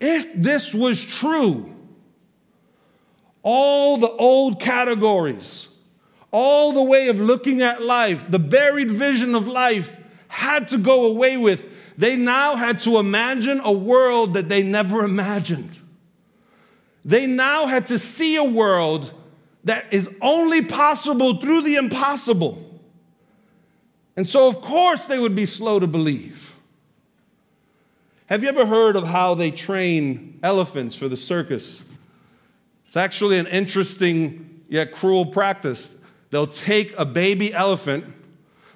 if 0.00 0.34
this 0.34 0.74
was 0.74 1.04
true, 1.04 1.74
all 3.42 3.96
the 3.96 4.10
old 4.10 4.60
categories, 4.60 5.68
all 6.30 6.72
the 6.72 6.82
way 6.82 7.08
of 7.08 7.18
looking 7.20 7.62
at 7.62 7.82
life, 7.82 8.30
the 8.30 8.38
buried 8.38 8.90
vision 8.90 9.34
of 9.34 9.48
life 9.48 9.96
had 10.28 10.68
to 10.68 10.78
go 10.78 11.06
away 11.06 11.36
with. 11.36 11.96
They 11.96 12.16
now 12.16 12.56
had 12.56 12.78
to 12.80 12.98
imagine 12.98 13.60
a 13.60 13.72
world 13.72 14.34
that 14.34 14.48
they 14.48 14.62
never 14.62 15.04
imagined. 15.04 15.78
They 17.04 17.26
now 17.26 17.66
had 17.66 17.86
to 17.86 17.98
see 17.98 18.36
a 18.36 18.44
world 18.44 19.12
that 19.64 19.86
is 19.92 20.14
only 20.20 20.62
possible 20.62 21.36
through 21.36 21.62
the 21.62 21.76
impossible. 21.76 22.64
And 24.16 24.26
so, 24.26 24.48
of 24.48 24.60
course, 24.60 25.06
they 25.06 25.18
would 25.18 25.34
be 25.34 25.46
slow 25.46 25.78
to 25.78 25.86
believe. 25.86 26.56
Have 28.26 28.42
you 28.42 28.48
ever 28.48 28.66
heard 28.66 28.96
of 28.96 29.06
how 29.06 29.34
they 29.34 29.50
train 29.50 30.38
elephants 30.42 30.94
for 30.94 31.08
the 31.08 31.16
circus? 31.16 31.82
It's 32.88 32.96
actually 32.96 33.38
an 33.38 33.46
interesting 33.48 34.62
yet 34.66 34.92
cruel 34.92 35.26
practice. 35.26 36.00
They'll 36.30 36.46
take 36.46 36.94
a 36.96 37.04
baby 37.04 37.52
elephant 37.52 38.06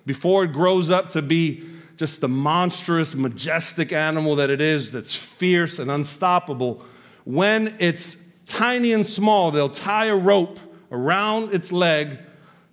before 0.05 0.45
it 0.45 0.53
grows 0.53 0.91
up 0.91 1.09
to 1.11 1.23
be 1.23 1.65
just 1.97 2.21
the 2.21 2.29
monstrous, 2.29 3.15
majestic 3.15 3.91
animal 3.91 4.37
that 4.37 4.51
it 4.51 4.61
is, 4.61 4.93
that's 4.93 5.17
fierce 5.17 5.79
and 5.79 5.91
unstoppable. 5.91 6.85
When 7.25 7.75
it's 7.79 8.29
tiny 8.45 8.93
and 8.93 9.07
small, 9.07 9.51
they'll 9.51 9.71
tie 9.71 10.07
a 10.07 10.17
rope 10.17 10.61
around 10.91 11.55
its 11.55 11.73
leg 11.73 12.19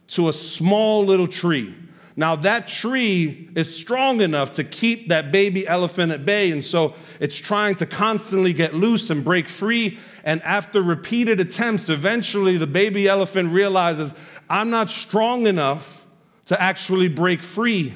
to 0.08 0.28
a 0.28 0.34
small 0.34 1.06
little 1.06 1.28
tree. 1.28 1.73
Now, 2.17 2.36
that 2.38 2.67
tree 2.67 3.49
is 3.56 3.73
strong 3.73 4.19
enough 4.19 4.52
to 4.54 4.65
keep 4.65 5.08
that 5.08 5.32
baby 5.32 5.65
elephant 5.65 6.12
at 6.12 6.25
bay, 6.25 6.52
and 6.52 6.62
so 6.62 6.95
it's 7.21 7.38
trying 7.38 7.75
to 7.75 7.86
constantly 7.86 8.52
get 8.52 8.73
loose 8.73 9.10
and 9.10 9.23
break 9.23 9.47
free. 9.47 9.97
And 10.23 10.41
after 10.43 10.82
repeated 10.82 11.39
attempts, 11.39 11.89
eventually 11.89 12.58
the 12.58 12.67
baby 12.67 13.08
elephant 13.08 13.51
realizes, 13.51 14.13
I'm 14.49 14.69
not 14.69 14.89
strong 14.89 15.47
enough 15.47 16.05
to 16.45 16.62
actually 16.62 17.10
break 17.10 17.41
free. 17.41 17.93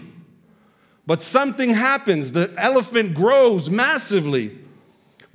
But 1.05 1.21
something 1.21 1.73
happens. 1.73 2.31
The 2.31 2.53
elephant 2.57 3.15
grows 3.15 3.69
massively 3.69 4.59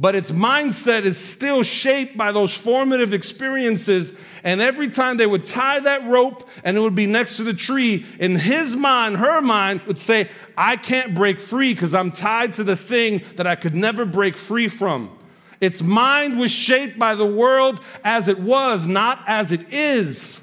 but 0.01 0.15
its 0.15 0.31
mindset 0.31 1.03
is 1.03 1.19
still 1.19 1.65
shaped 1.65 2.17
by 2.17 2.31
those 2.31 2.55
formative 2.55 3.13
experiences. 3.13 4.13
And 4.45 4.61
every 4.61 4.89
time 4.89 5.17
they 5.17 5.27
would 5.27 5.43
tie 5.43 5.81
that 5.81 6.07
rope 6.07 6.49
and 6.63 6.77
it 6.77 6.81
would 6.81 6.95
be 6.95 7.07
next 7.07 7.39
to 7.39 7.43
the 7.43 7.55
tree, 7.55 8.07
in 8.21 8.37
his 8.37 8.77
mind, 8.77 9.17
her 9.17 9.43
mind 9.43 9.83
would 9.83 9.99
say, 9.99 10.29
I 10.57 10.77
can't 10.77 11.15
break 11.15 11.41
free 11.41 11.75
because 11.75 11.95
I'm 11.95 12.13
tied 12.13 12.53
to 12.55 12.65
the 12.65 12.77
thing 12.77 13.23
that 13.37 13.49
I 13.49 13.57
could 13.57 13.75
never 13.75 14.05
break 14.05 14.37
free 14.37 14.69
from. 14.69 15.18
Its 15.61 15.83
mind 15.83 16.39
was 16.39 16.51
shaped 16.51 16.99
by 16.99 17.15
the 17.15 17.27
world 17.27 17.81
as 18.05 18.29
it 18.29 18.39
was, 18.39 18.87
not 18.87 19.21
as 19.27 19.53
it 19.53 19.73
is. 19.73 20.41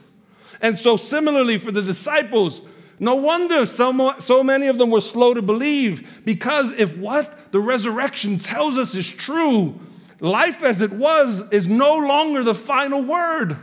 And 0.62 0.78
so, 0.78 0.98
similarly, 0.98 1.58
for 1.58 1.72
the 1.72 1.82
disciples, 1.82 2.62
no 3.00 3.16
wonder 3.16 3.66
so, 3.66 4.14
so 4.20 4.44
many 4.44 4.68
of 4.68 4.78
them 4.78 4.90
were 4.90 5.02
slow 5.02 5.34
to 5.34 5.42
believe, 5.42 6.22
because 6.26 6.72
if 6.74 6.98
what 6.98 7.52
the 7.52 7.60
resurrection 7.60 8.38
tells 8.38 8.78
us 8.78 8.96
is 8.96 9.12
true, 9.12 9.80
life 10.20 10.64
as 10.64 10.82
it 10.82 10.92
was 10.92 11.50
is 11.52 11.68
no 11.68 11.96
longer 11.96 12.44
the 12.44 12.56
final 12.56 13.04
word. 13.04 13.58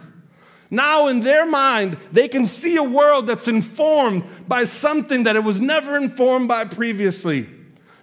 Now, 0.70 1.08
in 1.08 1.20
their 1.20 1.44
mind, 1.44 1.98
they 2.12 2.28
can 2.28 2.46
see 2.46 2.76
a 2.76 2.82
world 2.82 3.26
that's 3.26 3.46
informed 3.46 4.24
by 4.48 4.64
something 4.64 5.24
that 5.24 5.36
it 5.36 5.44
was 5.44 5.60
never 5.60 5.96
informed 5.98 6.48
by 6.48 6.64
previously. 6.64 7.46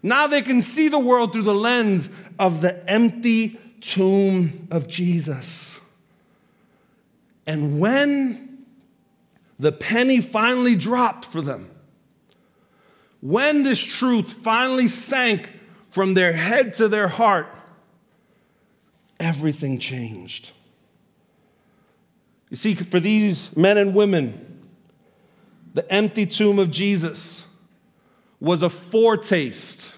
Now 0.03 0.27
they 0.27 0.41
can 0.41 0.61
see 0.61 0.87
the 0.87 0.99
world 0.99 1.33
through 1.33 1.43
the 1.43 1.53
lens 1.53 2.09
of 2.39 2.61
the 2.61 2.89
empty 2.89 3.59
tomb 3.81 4.67
of 4.71 4.87
Jesus. 4.87 5.79
And 7.45 7.79
when 7.79 8.49
the 9.59 9.73
penny 9.73 10.21
finally 10.21 10.75
dropped 10.75 11.25
for 11.25 11.41
them. 11.41 11.69
When 13.21 13.63
this 13.63 13.85
truth 13.85 14.31
finally 14.31 14.87
sank 14.87 15.51
from 15.89 16.13
their 16.13 16.31
head 16.31 16.73
to 16.75 16.87
their 16.87 17.09
heart, 17.09 17.47
everything 19.19 19.77
changed. 19.77 20.51
You 22.49 22.55
see, 22.55 22.73
for 22.73 23.01
these 23.01 23.55
men 23.57 23.77
and 23.77 23.93
women, 23.93 24.69
the 25.73 25.91
empty 25.91 26.25
tomb 26.25 26.57
of 26.57 26.71
Jesus 26.71 27.45
was 28.39 28.63
a 28.63 28.69
foretaste 28.69 29.93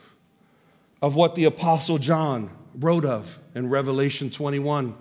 of 1.02 1.16
what 1.16 1.36
the 1.36 1.46
Apostle 1.46 1.98
John 1.98 2.50
wrote 2.76 3.06
of 3.06 3.40
in 3.56 3.70
Revelation 3.70 4.30
21. 4.30 4.96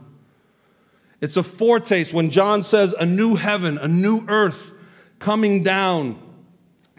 It's 1.20 1.36
a 1.36 1.42
foretaste 1.42 2.14
when 2.14 2.30
John 2.30 2.62
says 2.62 2.94
a 2.94 3.04
new 3.04 3.36
heaven, 3.36 3.76
a 3.78 3.88
new 3.88 4.24
earth 4.28 4.72
coming 5.18 5.62
down. 5.62 6.18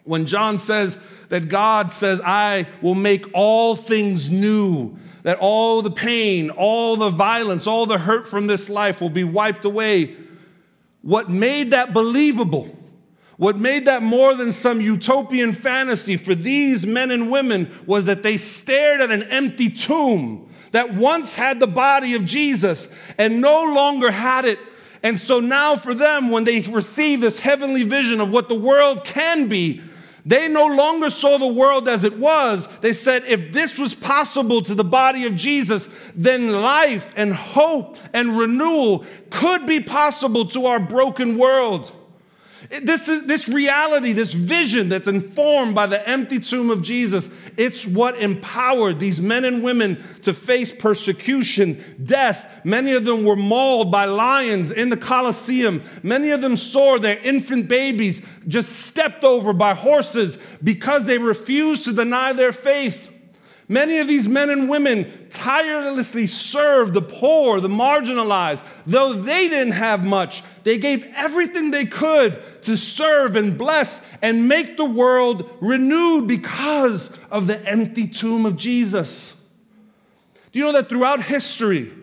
When 0.03 0.25
John 0.25 0.57
says 0.57 0.97
that 1.29 1.49
God 1.49 1.91
says, 1.91 2.21
I 2.23 2.67
will 2.81 2.95
make 2.95 3.25
all 3.33 3.75
things 3.75 4.29
new, 4.29 4.97
that 5.23 5.39
all 5.39 5.81
the 5.81 5.91
pain, 5.91 6.49
all 6.51 6.97
the 6.97 7.09
violence, 7.09 7.65
all 7.65 7.85
the 7.85 7.97
hurt 7.97 8.27
from 8.27 8.47
this 8.47 8.69
life 8.69 9.01
will 9.01 9.09
be 9.09 9.23
wiped 9.23 9.65
away. 9.65 10.15
What 11.01 11.29
made 11.29 11.71
that 11.71 11.93
believable? 11.93 12.75
What 13.41 13.57
made 13.57 13.85
that 13.85 14.03
more 14.03 14.35
than 14.35 14.51
some 14.51 14.81
utopian 14.81 15.51
fantasy 15.53 16.15
for 16.15 16.35
these 16.35 16.85
men 16.85 17.09
and 17.09 17.31
women 17.31 17.73
was 17.87 18.05
that 18.05 18.21
they 18.21 18.37
stared 18.37 19.01
at 19.01 19.09
an 19.09 19.23
empty 19.23 19.67
tomb 19.67 20.47
that 20.73 20.93
once 20.93 21.35
had 21.35 21.59
the 21.59 21.65
body 21.65 22.13
of 22.13 22.23
Jesus 22.23 22.93
and 23.17 23.41
no 23.41 23.63
longer 23.63 24.11
had 24.11 24.45
it. 24.45 24.59
And 25.01 25.19
so 25.19 25.39
now, 25.39 25.75
for 25.75 25.95
them, 25.95 26.29
when 26.29 26.43
they 26.43 26.61
receive 26.61 27.19
this 27.19 27.39
heavenly 27.39 27.81
vision 27.81 28.21
of 28.21 28.29
what 28.29 28.47
the 28.47 28.53
world 28.53 29.03
can 29.05 29.47
be, 29.47 29.81
they 30.23 30.47
no 30.47 30.67
longer 30.67 31.09
saw 31.09 31.39
the 31.39 31.47
world 31.47 31.89
as 31.89 32.03
it 32.03 32.19
was. 32.19 32.67
They 32.81 32.93
said, 32.93 33.23
if 33.25 33.51
this 33.51 33.79
was 33.79 33.95
possible 33.95 34.61
to 34.61 34.75
the 34.75 34.83
body 34.83 35.25
of 35.25 35.35
Jesus, 35.35 35.89
then 36.15 36.61
life 36.61 37.11
and 37.15 37.33
hope 37.33 37.97
and 38.13 38.37
renewal 38.37 39.03
could 39.31 39.65
be 39.65 39.79
possible 39.79 40.45
to 40.49 40.67
our 40.67 40.79
broken 40.79 41.39
world. 41.39 41.91
This 42.83 43.09
is 43.09 43.25
this 43.25 43.49
reality, 43.49 44.13
this 44.13 44.33
vision 44.33 44.87
that's 44.87 45.09
informed 45.09 45.75
by 45.75 45.87
the 45.87 46.07
empty 46.07 46.39
tomb 46.39 46.69
of 46.69 46.81
Jesus. 46.81 47.29
It's 47.57 47.85
what 47.85 48.17
empowered 48.17 48.97
these 48.97 49.19
men 49.19 49.43
and 49.43 49.61
women 49.61 50.01
to 50.21 50.33
face 50.33 50.71
persecution, 50.71 51.83
death. 52.01 52.61
Many 52.63 52.93
of 52.93 53.03
them 53.03 53.25
were 53.25 53.35
mauled 53.35 53.91
by 53.91 54.05
lions 54.05 54.71
in 54.71 54.89
the 54.89 54.95
Colosseum. 54.95 55.83
Many 56.01 56.29
of 56.29 56.39
them 56.39 56.55
saw 56.55 56.97
their 56.97 57.17
infant 57.17 57.67
babies 57.67 58.25
just 58.47 58.71
stepped 58.85 59.25
over 59.25 59.51
by 59.51 59.73
horses 59.73 60.37
because 60.63 61.05
they 61.05 61.17
refused 61.17 61.83
to 61.85 61.93
deny 61.93 62.31
their 62.31 62.53
faith. 62.53 63.10
Many 63.71 63.99
of 63.99 64.09
these 64.09 64.27
men 64.27 64.49
and 64.49 64.67
women 64.67 65.09
tirelessly 65.29 66.25
served 66.25 66.93
the 66.93 67.01
poor, 67.01 67.61
the 67.61 67.69
marginalized. 67.69 68.65
Though 68.85 69.13
they 69.13 69.47
didn't 69.47 69.75
have 69.75 70.03
much, 70.03 70.43
they 70.63 70.77
gave 70.77 71.05
everything 71.15 71.71
they 71.71 71.85
could 71.85 72.43
to 72.63 72.75
serve 72.75 73.37
and 73.37 73.57
bless 73.57 74.05
and 74.21 74.49
make 74.49 74.75
the 74.75 74.83
world 74.83 75.49
renewed 75.61 76.27
because 76.27 77.17
of 77.31 77.47
the 77.47 77.65
empty 77.65 78.09
tomb 78.09 78.45
of 78.45 78.57
Jesus. 78.57 79.41
Do 80.51 80.59
you 80.59 80.65
know 80.65 80.73
that 80.73 80.89
throughout 80.89 81.23
history, 81.23 81.93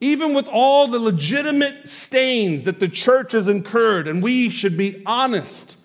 even 0.00 0.32
with 0.32 0.46
all 0.46 0.86
the 0.86 1.00
legitimate 1.00 1.88
stains 1.88 2.66
that 2.66 2.78
the 2.78 2.86
church 2.86 3.32
has 3.32 3.48
incurred, 3.48 4.06
and 4.06 4.22
we 4.22 4.48
should 4.48 4.76
be 4.76 5.02
honest, 5.06 5.76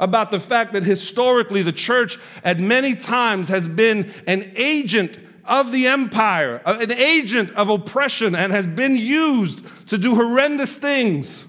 about 0.00 0.30
the 0.30 0.40
fact 0.40 0.72
that 0.72 0.82
historically 0.82 1.62
the 1.62 1.72
church 1.72 2.18
at 2.42 2.58
many 2.58 2.96
times 2.96 3.48
has 3.48 3.68
been 3.68 4.12
an 4.26 4.50
agent 4.56 5.18
of 5.44 5.70
the 5.70 5.86
empire, 5.86 6.62
uh, 6.64 6.78
an 6.80 6.90
agent 6.90 7.50
of 7.52 7.68
oppression, 7.68 8.34
and 8.34 8.52
has 8.52 8.66
been 8.66 8.96
used 8.96 9.64
to 9.88 9.98
do 9.98 10.14
horrendous 10.14 10.78
things. 10.78 11.46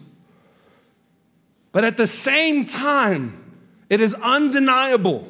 But 1.71 1.85
at 1.85 1.97
the 1.97 2.07
same 2.07 2.65
time, 2.65 3.37
it 3.89 4.01
is 4.01 4.13
undeniable 4.15 5.27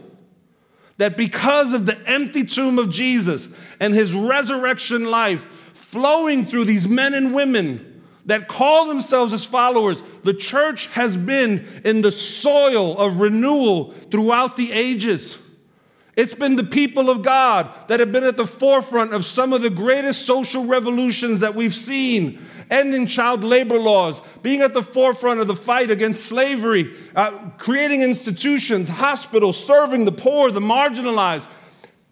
that 0.97 1.17
because 1.17 1.73
of 1.73 1.85
the 1.85 1.97
empty 2.07 2.43
tomb 2.43 2.79
of 2.79 2.89
Jesus 2.89 3.55
and 3.79 3.93
his 3.93 4.13
resurrection 4.13 5.09
life 5.09 5.45
flowing 5.73 6.45
through 6.45 6.65
these 6.65 6.87
men 6.87 7.13
and 7.13 7.33
women 7.33 7.90
that 8.25 8.47
call 8.47 8.87
themselves 8.87 9.33
as 9.33 9.45
followers, 9.45 10.03
the 10.23 10.33
church 10.33 10.87
has 10.87 11.17
been 11.17 11.67
in 11.83 12.01
the 12.01 12.11
soil 12.11 12.97
of 12.97 13.19
renewal 13.19 13.91
throughout 13.91 14.55
the 14.55 14.71
ages. 14.71 15.37
It's 16.15 16.33
been 16.33 16.55
the 16.55 16.63
people 16.63 17.09
of 17.09 17.23
God 17.23 17.73
that 17.87 17.99
have 17.99 18.11
been 18.11 18.25
at 18.25 18.37
the 18.37 18.45
forefront 18.45 19.13
of 19.13 19.25
some 19.25 19.53
of 19.53 19.61
the 19.61 19.69
greatest 19.69 20.25
social 20.25 20.65
revolutions 20.65 21.39
that 21.39 21.55
we've 21.55 21.73
seen 21.73 22.45
ending 22.71 23.05
child 23.05 23.43
labor 23.43 23.77
laws, 23.77 24.21
being 24.41 24.61
at 24.61 24.73
the 24.73 24.81
forefront 24.81 25.41
of 25.41 25.47
the 25.47 25.55
fight 25.55 25.91
against 25.91 26.25
slavery, 26.25 26.95
uh, 27.15 27.49
creating 27.57 28.01
institutions, 28.01 28.87
hospitals, 28.87 29.61
serving 29.61 30.05
the 30.05 30.11
poor, 30.11 30.49
the 30.49 30.61
marginalized. 30.61 31.47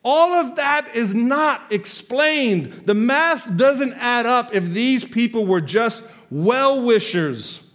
All 0.03 0.31
of 0.31 0.55
that 0.55 0.95
is 0.95 1.13
not 1.13 1.71
explained. 1.71 2.67
The 2.85 2.93
math 2.93 3.57
doesn't 3.57 3.93
add 3.93 4.25
up 4.25 4.55
if 4.55 4.65
these 4.65 5.03
people 5.03 5.45
were 5.45 5.62
just 5.62 6.07
well 6.31 6.83
wishers 6.83 7.69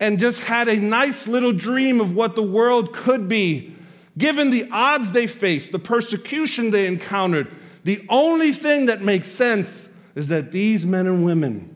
and 0.00 0.18
just 0.18 0.42
had 0.42 0.68
a 0.68 0.76
nice 0.76 1.28
little 1.28 1.52
dream 1.52 2.00
of 2.00 2.16
what 2.16 2.34
the 2.34 2.42
world 2.42 2.92
could 2.92 3.28
be. 3.28 3.74
Given 4.18 4.50
the 4.50 4.68
odds 4.70 5.12
they 5.12 5.26
faced, 5.26 5.72
the 5.72 5.78
persecution 5.78 6.70
they 6.70 6.86
encountered, 6.86 7.48
the 7.84 8.04
only 8.08 8.52
thing 8.52 8.86
that 8.86 9.02
makes 9.02 9.28
sense 9.28 9.88
is 10.14 10.28
that 10.28 10.50
these 10.50 10.84
men 10.84 11.06
and 11.06 11.24
women 11.24 11.74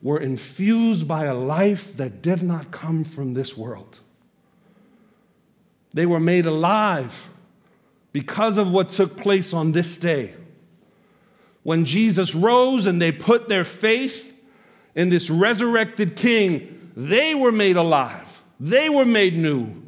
were 0.00 0.20
infused 0.20 1.08
by 1.08 1.24
a 1.24 1.34
life 1.34 1.96
that 1.96 2.22
did 2.22 2.42
not 2.42 2.70
come 2.70 3.04
from 3.04 3.34
this 3.34 3.56
world. 3.56 4.00
They 5.92 6.06
were 6.06 6.20
made 6.20 6.46
alive 6.46 7.30
because 8.14 8.58
of 8.58 8.70
what 8.70 8.90
took 8.90 9.16
place 9.16 9.52
on 9.52 9.72
this 9.72 9.98
day. 9.98 10.32
When 11.64 11.84
Jesus 11.84 12.32
rose 12.32 12.86
and 12.86 13.02
they 13.02 13.10
put 13.10 13.48
their 13.48 13.64
faith 13.64 14.32
in 14.94 15.08
this 15.08 15.28
resurrected 15.28 16.14
king, 16.14 16.92
they 16.96 17.34
were 17.34 17.50
made 17.50 17.76
alive, 17.76 18.42
they 18.60 18.88
were 18.88 19.04
made 19.04 19.36
new. 19.36 19.82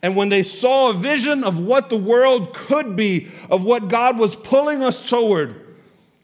And 0.00 0.16
when 0.16 0.28
they 0.28 0.44
saw 0.44 0.90
a 0.90 0.94
vision 0.94 1.42
of 1.42 1.58
what 1.58 1.90
the 1.90 1.96
world 1.96 2.54
could 2.54 2.94
be, 2.94 3.28
of 3.50 3.64
what 3.64 3.88
God 3.88 4.16
was 4.16 4.36
pulling 4.36 4.82
us 4.82 5.08
toward, 5.10 5.60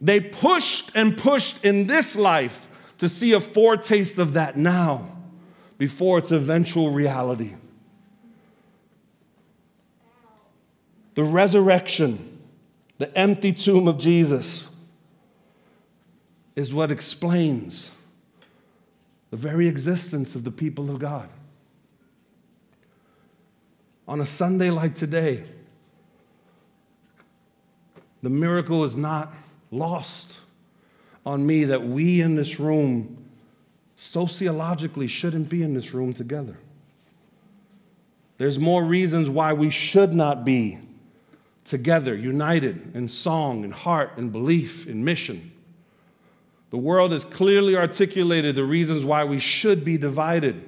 they 0.00 0.20
pushed 0.20 0.92
and 0.94 1.18
pushed 1.18 1.64
in 1.64 1.88
this 1.88 2.14
life 2.16 2.68
to 2.98 3.08
see 3.08 3.32
a 3.32 3.40
foretaste 3.40 4.18
of 4.18 4.34
that 4.34 4.56
now 4.56 5.10
before 5.76 6.18
its 6.18 6.30
eventual 6.30 6.90
reality. 6.90 7.54
The 11.18 11.24
resurrection, 11.24 12.38
the 12.98 13.18
empty 13.18 13.52
tomb 13.52 13.88
of 13.88 13.98
Jesus, 13.98 14.70
is 16.54 16.72
what 16.72 16.92
explains 16.92 17.90
the 19.30 19.36
very 19.36 19.66
existence 19.66 20.36
of 20.36 20.44
the 20.44 20.52
people 20.52 20.88
of 20.92 21.00
God. 21.00 21.28
On 24.06 24.20
a 24.20 24.24
Sunday 24.24 24.70
like 24.70 24.94
today, 24.94 25.42
the 28.22 28.30
miracle 28.30 28.84
is 28.84 28.94
not 28.94 29.34
lost 29.72 30.38
on 31.26 31.44
me 31.44 31.64
that 31.64 31.82
we 31.82 32.20
in 32.20 32.36
this 32.36 32.60
room 32.60 33.24
sociologically 33.96 35.08
shouldn't 35.08 35.48
be 35.48 35.64
in 35.64 35.74
this 35.74 35.92
room 35.92 36.12
together. 36.12 36.58
There's 38.36 38.60
more 38.60 38.84
reasons 38.84 39.28
why 39.28 39.52
we 39.52 39.68
should 39.68 40.14
not 40.14 40.44
be 40.44 40.78
together, 41.68 42.14
united 42.14 42.94
in 42.94 43.08
song 43.08 43.64
and 43.64 43.72
heart 43.72 44.16
and 44.16 44.32
belief 44.32 44.86
in 44.86 45.04
mission. 45.04 45.52
The 46.70 46.78
world 46.78 47.12
has 47.12 47.24
clearly 47.24 47.76
articulated 47.76 48.56
the 48.56 48.64
reasons 48.64 49.04
why 49.04 49.24
we 49.24 49.38
should 49.38 49.84
be 49.84 49.96
divided. 49.96 50.62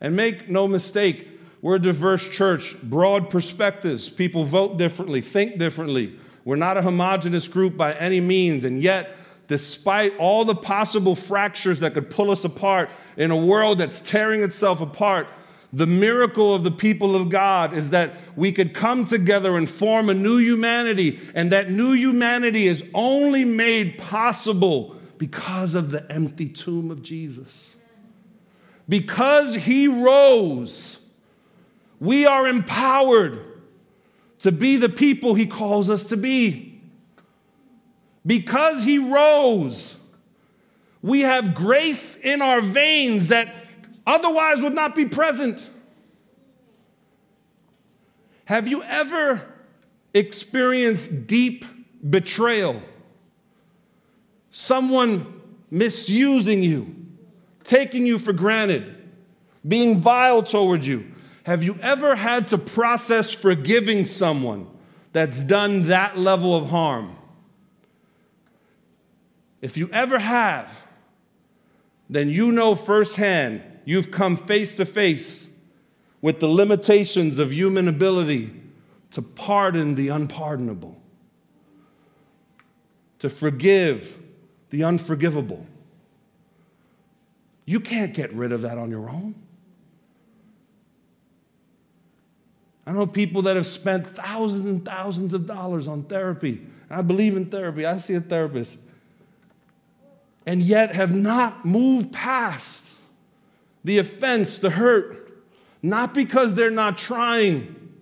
And 0.00 0.16
make 0.16 0.48
no 0.48 0.66
mistake, 0.66 1.28
we're 1.62 1.76
a 1.76 1.80
diverse 1.80 2.28
church, 2.28 2.80
broad 2.82 3.30
perspectives. 3.30 4.08
People 4.08 4.44
vote 4.44 4.78
differently, 4.78 5.20
think 5.20 5.58
differently. 5.58 6.18
We're 6.44 6.56
not 6.56 6.76
a 6.76 6.82
homogenous 6.82 7.48
group 7.48 7.76
by 7.76 7.94
any 7.94 8.20
means, 8.20 8.64
and 8.64 8.82
yet, 8.82 9.16
despite 9.48 10.16
all 10.18 10.44
the 10.44 10.54
possible 10.54 11.14
fractures 11.14 11.80
that 11.80 11.94
could 11.94 12.10
pull 12.10 12.30
us 12.30 12.44
apart 12.44 12.90
in 13.16 13.30
a 13.30 13.36
world 13.36 13.78
that's 13.78 14.00
tearing 14.00 14.42
itself 14.42 14.80
apart, 14.80 15.28
the 15.72 15.86
miracle 15.86 16.54
of 16.54 16.62
the 16.62 16.70
people 16.70 17.16
of 17.16 17.28
God 17.28 17.74
is 17.74 17.90
that 17.90 18.14
we 18.36 18.52
could 18.52 18.72
come 18.72 19.04
together 19.04 19.56
and 19.56 19.68
form 19.68 20.08
a 20.08 20.14
new 20.14 20.38
humanity, 20.38 21.18
and 21.34 21.52
that 21.52 21.70
new 21.70 21.92
humanity 21.92 22.66
is 22.66 22.84
only 22.94 23.44
made 23.44 23.98
possible 23.98 24.96
because 25.18 25.74
of 25.74 25.90
the 25.90 26.10
empty 26.10 26.48
tomb 26.48 26.90
of 26.90 27.02
Jesus. 27.02 27.76
Because 28.88 29.54
he 29.54 29.88
rose, 29.88 31.00
we 31.98 32.26
are 32.26 32.46
empowered 32.46 33.40
to 34.40 34.52
be 34.52 34.76
the 34.76 34.88
people 34.88 35.34
he 35.34 35.46
calls 35.46 35.90
us 35.90 36.04
to 36.10 36.16
be. 36.16 36.80
Because 38.24 38.84
he 38.84 38.98
rose, 38.98 40.00
we 41.02 41.20
have 41.20 41.54
grace 41.54 42.16
in 42.16 42.42
our 42.42 42.60
veins 42.60 43.28
that 43.28 43.54
otherwise 44.06 44.62
would 44.62 44.74
not 44.74 44.94
be 44.94 45.06
present. 45.06 45.68
Have 48.46 48.68
you 48.68 48.82
ever 48.84 49.42
experienced 50.14 51.26
deep 51.26 51.64
betrayal? 52.08 52.80
Someone 54.50 55.40
misusing 55.70 56.62
you, 56.62 56.94
taking 57.64 58.06
you 58.06 58.18
for 58.18 58.32
granted, 58.32 58.94
being 59.66 59.96
vile 59.96 60.42
toward 60.42 60.84
you. 60.84 61.12
Have 61.42 61.62
you 61.62 61.78
ever 61.82 62.14
had 62.14 62.48
to 62.48 62.58
process 62.58 63.32
forgiving 63.32 64.04
someone 64.04 64.68
that's 65.12 65.42
done 65.42 65.84
that 65.84 66.16
level 66.16 66.56
of 66.56 66.68
harm? 66.68 67.16
If 69.60 69.76
you 69.76 69.90
ever 69.92 70.18
have, 70.18 70.84
then 72.08 72.30
you 72.30 72.52
know 72.52 72.74
firsthand 72.76 73.62
you've 73.86 74.10
come 74.10 74.36
face 74.36 74.76
to 74.76 74.84
face 74.84 75.50
with 76.20 76.40
the 76.40 76.48
limitations 76.48 77.38
of 77.38 77.54
human 77.54 77.88
ability 77.88 78.52
to 79.12 79.22
pardon 79.22 79.94
the 79.94 80.08
unpardonable, 80.08 81.00
to 83.20 83.30
forgive 83.30 84.18
the 84.68 84.84
unforgivable. 84.84 85.64
You 87.64 87.80
can't 87.80 88.12
get 88.12 88.30
rid 88.34 88.52
of 88.52 88.60
that 88.62 88.76
on 88.76 88.90
your 88.90 89.08
own. 89.08 89.34
I 92.86 92.92
know 92.92 93.06
people 93.06 93.42
that 93.42 93.56
have 93.56 93.66
spent 93.66 94.06
thousands 94.06 94.66
and 94.66 94.84
thousands 94.84 95.32
of 95.32 95.46
dollars 95.46 95.88
on 95.88 96.02
therapy. 96.02 96.66
I 96.90 97.00
believe 97.00 97.36
in 97.36 97.46
therapy, 97.46 97.86
I 97.86 97.96
see 97.96 98.14
a 98.14 98.20
therapist 98.20 98.78
and 100.46 100.62
yet 100.62 100.94
have 100.94 101.14
not 101.14 101.64
moved 101.64 102.12
past 102.12 102.85
the 103.86 103.98
offense, 103.98 104.58
the 104.58 104.70
hurt, 104.70 105.44
not 105.80 106.12
because 106.12 106.56
they're 106.56 106.72
not 106.72 106.98
trying, 106.98 107.92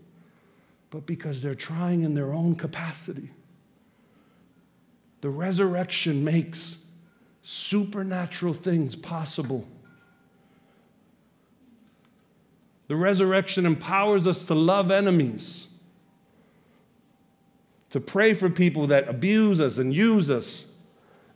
but 0.88 1.04
because 1.04 1.42
they're 1.42 1.54
trying 1.54 2.00
in 2.00 2.14
their 2.14 2.32
own 2.32 2.54
capacity. 2.54 3.28
The 5.20 5.28
resurrection 5.28 6.24
makes 6.24 6.78
supernatural 7.42 8.54
things 8.54 8.96
possible. 8.96 9.68
The 12.88 12.96
resurrection 12.96 13.66
empowers 13.66 14.26
us 14.26 14.46
to 14.46 14.54
love 14.54 14.90
enemies, 14.90 15.66
to 17.90 18.00
pray 18.00 18.32
for 18.32 18.48
people 18.48 18.86
that 18.86 19.06
abuse 19.06 19.60
us 19.60 19.76
and 19.76 19.94
use 19.94 20.30
us 20.30 20.64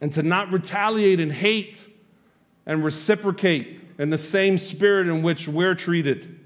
and 0.01 0.11
to 0.13 0.23
not 0.23 0.51
retaliate 0.51 1.21
and 1.21 1.33
hate 1.33 1.87
and 2.65 2.83
reciprocate 2.83 3.78
in 3.99 4.11
the 4.11 4.19
same 4.19 4.57
spirit 4.57 5.09
in 5.09 5.23
which 5.23 5.49
we're 5.49 5.75
treated. 5.75 6.39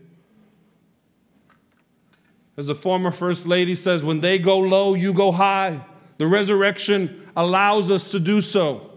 As 2.57 2.67
the 2.67 2.75
former 2.75 3.11
First 3.11 3.47
Lady 3.47 3.75
says, 3.75 4.03
when 4.03 4.21
they 4.21 4.39
go 4.39 4.59
low, 4.59 4.95
you 4.95 5.13
go 5.13 5.33
high. 5.33 5.85
The 6.19 6.27
resurrection 6.27 7.27
allows 7.37 7.91
us 7.91 8.11
to 8.13 8.21
do 8.21 8.41
so, 8.41 8.91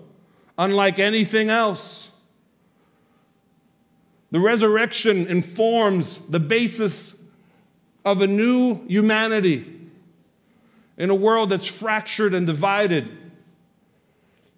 unlike 0.57 0.99
anything 0.99 1.49
else. 1.49 2.11
The 4.31 4.39
resurrection 4.39 5.27
informs 5.27 6.17
the 6.17 6.39
basis 6.39 7.21
of 8.03 8.21
a 8.21 8.27
new 8.27 8.85
humanity 8.87 9.71
in 10.97 11.09
a 11.09 11.15
world 11.15 11.49
that's 11.49 11.67
fractured 11.67 12.33
and 12.33 12.45
divided 12.45 13.24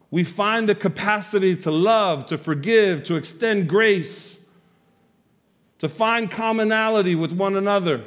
we 0.10 0.24
find 0.24 0.70
the 0.70 0.76
capacity 0.76 1.56
to 1.56 1.72
love, 1.72 2.26
to 2.28 2.38
forgive, 2.38 3.04
to 3.04 3.16
extend 3.16 3.68
grace, 3.68 4.44
to 5.80 5.90
find 5.90 6.32
commonality 6.32 7.16
with 7.16 7.32
one 7.32 7.56
another 7.56 8.04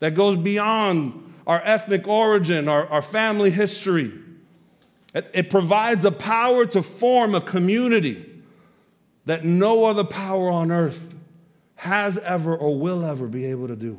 that 0.00 0.14
goes 0.14 0.36
beyond 0.36 1.34
our 1.46 1.62
ethnic 1.64 2.06
origin, 2.08 2.68
our, 2.68 2.86
our 2.88 3.02
family 3.02 3.50
history. 3.50 4.12
It, 5.14 5.30
it 5.32 5.50
provides 5.50 6.04
a 6.04 6.12
power 6.12 6.66
to 6.66 6.82
form 6.82 7.34
a 7.34 7.40
community 7.40 8.26
that 9.26 9.44
no 9.44 9.84
other 9.84 10.04
power 10.04 10.50
on 10.50 10.70
earth 10.70 11.14
has 11.76 12.18
ever 12.18 12.56
or 12.56 12.78
will 12.78 13.04
ever 13.04 13.26
be 13.26 13.46
able 13.46 13.68
to 13.68 13.76
do. 13.76 13.98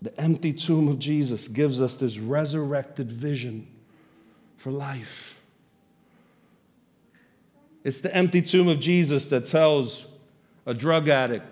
The 0.00 0.18
empty 0.20 0.52
tomb 0.52 0.86
of 0.88 0.98
Jesus 0.98 1.48
gives 1.48 1.82
us 1.82 1.96
this 1.96 2.18
resurrected 2.18 3.10
vision 3.10 3.66
for 4.58 4.70
life. 4.70 5.40
It's 7.84 8.00
the 8.00 8.14
empty 8.14 8.42
tomb 8.42 8.68
of 8.68 8.80
Jesus 8.80 9.30
that 9.30 9.46
tells 9.46 10.06
a 10.66 10.74
drug 10.74 11.08
addict 11.08 11.46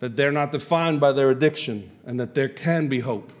that 0.00 0.16
they're 0.16 0.32
not 0.32 0.50
defined 0.50 1.00
by 1.00 1.12
their 1.12 1.30
addiction 1.30 1.90
and 2.04 2.18
that 2.18 2.34
there 2.34 2.48
can 2.48 2.88
be 2.88 2.98
hope 2.98 3.32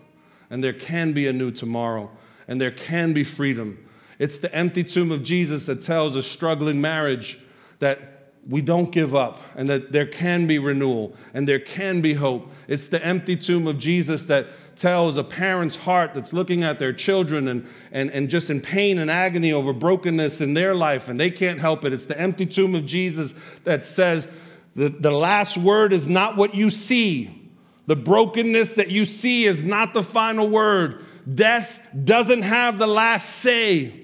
and 0.50 0.62
there 0.62 0.72
can 0.72 1.12
be 1.12 1.26
a 1.26 1.32
new 1.32 1.50
tomorrow 1.50 2.10
and 2.46 2.60
there 2.60 2.70
can 2.70 3.12
be 3.12 3.24
freedom. 3.24 3.84
It's 4.18 4.38
the 4.38 4.54
empty 4.54 4.84
tomb 4.84 5.10
of 5.10 5.24
Jesus 5.24 5.66
that 5.66 5.80
tells 5.80 6.14
a 6.14 6.22
struggling 6.22 6.80
marriage 6.80 7.38
that 7.80 8.14
we 8.48 8.60
don't 8.60 8.92
give 8.92 9.14
up 9.14 9.42
and 9.56 9.68
that 9.70 9.92
there 9.92 10.06
can 10.06 10.46
be 10.46 10.58
renewal 10.58 11.16
and 11.32 11.48
there 11.48 11.58
can 11.58 12.00
be 12.00 12.12
hope. 12.12 12.50
It's 12.68 12.88
the 12.88 13.04
empty 13.04 13.36
tomb 13.36 13.66
of 13.66 13.78
Jesus 13.78 14.24
that 14.26 14.46
tells 14.76 15.16
a 15.16 15.24
parent's 15.24 15.76
heart 15.76 16.14
that's 16.14 16.32
looking 16.32 16.62
at 16.64 16.78
their 16.78 16.92
children 16.92 17.48
and, 17.48 17.66
and, 17.92 18.10
and 18.10 18.28
just 18.28 18.50
in 18.50 18.60
pain 18.60 18.98
and 18.98 19.10
agony 19.10 19.52
over 19.52 19.72
brokenness 19.72 20.40
in 20.40 20.54
their 20.54 20.74
life 20.74 21.08
and 21.08 21.18
they 21.18 21.30
can't 21.30 21.60
help 21.60 21.84
it. 21.84 21.92
It's 21.92 22.06
the 22.06 22.18
empty 22.18 22.46
tomb 22.46 22.74
of 22.74 22.86
Jesus 22.86 23.34
that 23.64 23.84
says 23.84 24.28
the, 24.74 24.88
the 24.88 25.10
last 25.10 25.56
word 25.56 25.92
is 25.92 26.08
not 26.08 26.36
what 26.36 26.54
you 26.54 26.70
see. 26.70 27.50
The 27.86 27.96
brokenness 27.96 28.74
that 28.74 28.90
you 28.90 29.04
see 29.04 29.44
is 29.44 29.62
not 29.62 29.94
the 29.94 30.02
final 30.02 30.48
word. 30.48 31.04
Death 31.32 31.80
doesn't 32.04 32.42
have 32.42 32.78
the 32.78 32.86
last 32.86 33.28
say. 33.28 34.00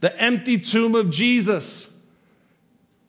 The 0.00 0.18
empty 0.20 0.58
tomb 0.58 0.94
of 0.94 1.10
Jesus 1.10 1.94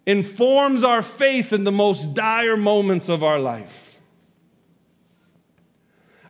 informs 0.06 0.84
our 0.84 1.02
faith 1.02 1.54
in 1.54 1.64
the 1.64 1.72
most 1.72 2.14
dire 2.14 2.58
moments 2.58 3.08
of 3.08 3.24
our 3.24 3.40
life. 3.40 3.81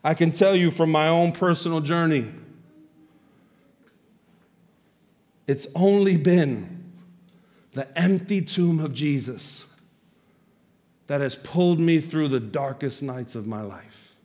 I 0.03 0.13
can 0.13 0.31
tell 0.31 0.55
you 0.55 0.71
from 0.71 0.91
my 0.91 1.07
own 1.07 1.31
personal 1.31 1.79
journey, 1.79 2.31
it's 5.47 5.67
only 5.75 6.17
been 6.17 6.91
the 7.73 7.87
empty 7.97 8.41
tomb 8.41 8.79
of 8.79 8.93
Jesus 8.93 9.65
that 11.07 11.21
has 11.21 11.35
pulled 11.35 11.79
me 11.79 11.99
through 11.99 12.29
the 12.29 12.39
darkest 12.39 13.03
nights 13.03 13.35
of 13.35 13.45
my 13.45 13.61
life. 13.61 14.15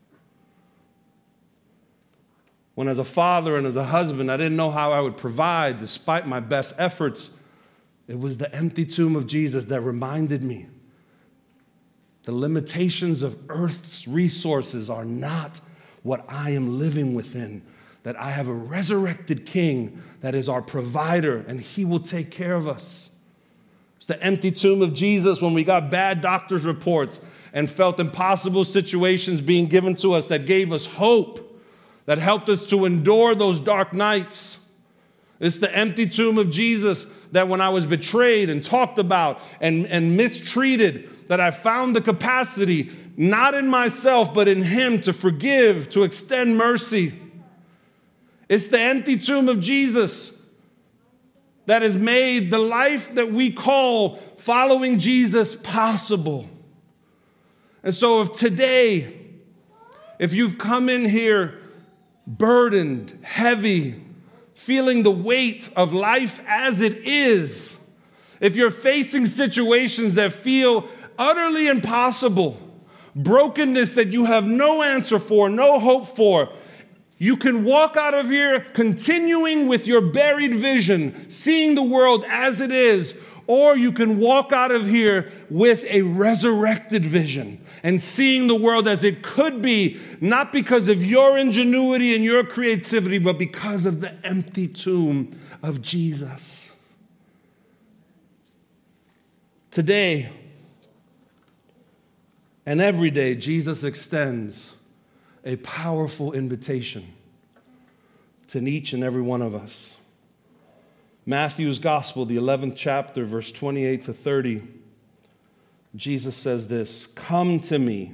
When, 2.74 2.88
as 2.88 2.98
a 2.98 3.04
father 3.04 3.56
and 3.56 3.66
as 3.66 3.76
a 3.76 3.84
husband, 3.84 4.30
I 4.30 4.36
didn't 4.36 4.56
know 4.56 4.70
how 4.70 4.92
I 4.92 5.00
would 5.00 5.16
provide 5.16 5.78
despite 5.78 6.26
my 6.26 6.40
best 6.40 6.74
efforts 6.78 7.30
it 8.08 8.18
was 8.18 8.38
the 8.38 8.54
empty 8.54 8.84
tomb 8.84 9.16
of 9.16 9.26
Jesus 9.26 9.64
that 9.66 9.80
reminded 9.80 10.42
me 10.42 10.66
the 12.24 12.32
limitations 12.32 13.22
of 13.22 13.38
earth's 13.48 14.06
resources 14.06 14.90
are 14.90 15.04
not 15.04 15.60
what 16.06 16.24
I 16.28 16.50
am 16.50 16.78
living 16.78 17.14
within. 17.14 17.62
That 18.04 18.18
I 18.18 18.30
have 18.30 18.46
a 18.46 18.52
resurrected 18.52 19.44
king 19.44 20.00
that 20.20 20.34
is 20.36 20.48
our 20.48 20.62
provider 20.62 21.44
and 21.48 21.60
he 21.60 21.84
will 21.84 21.98
take 21.98 22.30
care 22.30 22.54
of 22.54 22.68
us. 22.68 23.10
It's 23.96 24.06
the 24.06 24.22
empty 24.22 24.52
tomb 24.52 24.82
of 24.82 24.94
Jesus 24.94 25.42
when 25.42 25.52
we 25.52 25.64
got 25.64 25.90
bad 25.90 26.20
doctor's 26.20 26.64
reports 26.64 27.18
and 27.52 27.68
felt 27.68 27.98
impossible 27.98 28.62
situations 28.62 29.40
being 29.40 29.66
given 29.66 29.96
to 29.96 30.12
us 30.12 30.28
that 30.28 30.46
gave 30.46 30.72
us 30.72 30.86
hope, 30.86 31.60
that 32.04 32.18
helped 32.18 32.48
us 32.48 32.64
to 32.70 32.84
endure 32.84 33.34
those 33.34 33.58
dark 33.58 33.92
nights. 33.92 34.60
It's 35.40 35.58
the 35.58 35.74
empty 35.74 36.06
tomb 36.06 36.38
of 36.38 36.50
Jesus 36.50 37.06
that 37.32 37.48
when 37.48 37.60
I 37.60 37.70
was 37.70 37.84
betrayed 37.84 38.48
and 38.48 38.62
talked 38.62 39.00
about 39.00 39.40
and, 39.60 39.86
and 39.88 40.16
mistreated, 40.16 41.10
that 41.26 41.40
I 41.40 41.50
found 41.50 41.96
the 41.96 42.00
capacity, 42.00 42.90
not 43.16 43.54
in 43.54 43.68
myself, 43.68 44.34
but 44.34 44.46
in 44.46 44.62
Him, 44.62 45.00
to 45.02 45.12
forgive, 45.12 45.88
to 45.90 46.02
extend 46.02 46.56
mercy. 46.56 47.18
It's 48.48 48.68
the 48.68 48.80
empty 48.80 49.16
tomb 49.16 49.48
of 49.48 49.60
Jesus 49.60 50.38
that 51.66 51.82
has 51.82 51.96
made 51.96 52.50
the 52.50 52.58
life 52.58 53.14
that 53.14 53.32
we 53.32 53.50
call 53.50 54.16
following 54.36 54.98
Jesus 54.98 55.56
possible. 55.56 56.48
And 57.82 57.92
so, 57.92 58.22
if 58.22 58.32
today, 58.32 59.14
if 60.18 60.32
you've 60.32 60.58
come 60.58 60.88
in 60.88 61.04
here 61.04 61.58
burdened, 62.26 63.18
heavy, 63.22 64.02
feeling 64.54 65.02
the 65.02 65.10
weight 65.10 65.70
of 65.76 65.92
life 65.92 66.40
as 66.46 66.80
it 66.80 67.06
is, 67.06 67.78
if 68.40 68.56
you're 68.56 68.70
facing 68.70 69.26
situations 69.26 70.14
that 70.14 70.32
feel 70.32 70.88
utterly 71.18 71.68
impossible, 71.68 72.60
brokenness 73.16 73.96
that 73.96 74.12
you 74.12 74.26
have 74.26 74.46
no 74.46 74.82
answer 74.82 75.18
for, 75.18 75.48
no 75.48 75.80
hope 75.80 76.06
for, 76.06 76.50
You 77.18 77.36
can 77.36 77.64
walk 77.64 77.96
out 77.96 78.12
of 78.12 78.28
here 78.28 78.60
continuing 78.60 79.66
with 79.66 79.86
your 79.86 80.02
buried 80.02 80.54
vision, 80.54 81.30
seeing 81.30 81.74
the 81.74 81.82
world 81.82 82.26
as 82.28 82.60
it 82.60 82.70
is, 82.70 83.18
or 83.46 83.76
you 83.76 83.92
can 83.92 84.18
walk 84.18 84.52
out 84.52 84.70
of 84.70 84.86
here 84.86 85.30
with 85.48 85.84
a 85.84 86.02
resurrected 86.02 87.04
vision 87.04 87.64
and 87.82 88.00
seeing 88.00 88.48
the 88.48 88.54
world 88.54 88.86
as 88.86 89.02
it 89.02 89.22
could 89.22 89.62
be, 89.62 89.98
not 90.20 90.52
because 90.52 90.88
of 90.88 91.04
your 91.04 91.38
ingenuity 91.38 92.14
and 92.14 92.24
your 92.24 92.44
creativity, 92.44 93.18
but 93.18 93.38
because 93.38 93.86
of 93.86 94.00
the 94.00 94.12
empty 94.26 94.68
tomb 94.68 95.38
of 95.62 95.80
Jesus. 95.80 96.70
Today 99.70 100.28
and 102.66 102.80
every 102.80 103.10
day, 103.10 103.36
Jesus 103.36 103.84
extends 103.84 104.72
a 105.44 105.56
powerful 105.56 106.32
invitation 106.32 107.06
to 108.48 108.58
each 108.66 108.92
and 108.92 109.02
every 109.02 109.22
one 109.22 109.40
of 109.40 109.54
us. 109.54 109.96
Matthew's 111.24 111.78
Gospel, 111.78 112.24
the 112.24 112.36
11th 112.36 112.74
chapter, 112.76 113.24
verse 113.24 113.50
28 113.50 114.02
to 114.02 114.12
30, 114.12 114.62
Jesus 115.96 116.36
says 116.36 116.68
this 116.68 117.06
Come 117.06 117.60
to 117.60 117.78
me, 117.78 118.12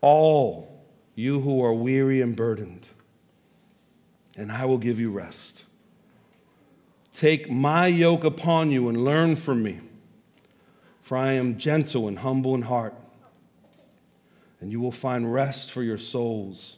all 0.00 0.84
you 1.14 1.40
who 1.40 1.64
are 1.64 1.74
weary 1.74 2.20
and 2.20 2.36
burdened, 2.36 2.88
and 4.36 4.52
I 4.52 4.66
will 4.66 4.78
give 4.78 5.00
you 5.00 5.10
rest. 5.10 5.64
Take 7.12 7.50
my 7.50 7.88
yoke 7.88 8.24
upon 8.24 8.70
you 8.70 8.88
and 8.88 9.04
learn 9.04 9.34
from 9.34 9.62
me, 9.62 9.80
for 11.00 11.16
I 11.18 11.32
am 11.32 11.58
gentle 11.58 12.06
and 12.06 12.18
humble 12.20 12.54
in 12.54 12.62
heart, 12.62 12.94
and 14.60 14.70
you 14.70 14.80
will 14.80 14.92
find 14.92 15.32
rest 15.32 15.72
for 15.72 15.82
your 15.82 15.98
souls. 15.98 16.76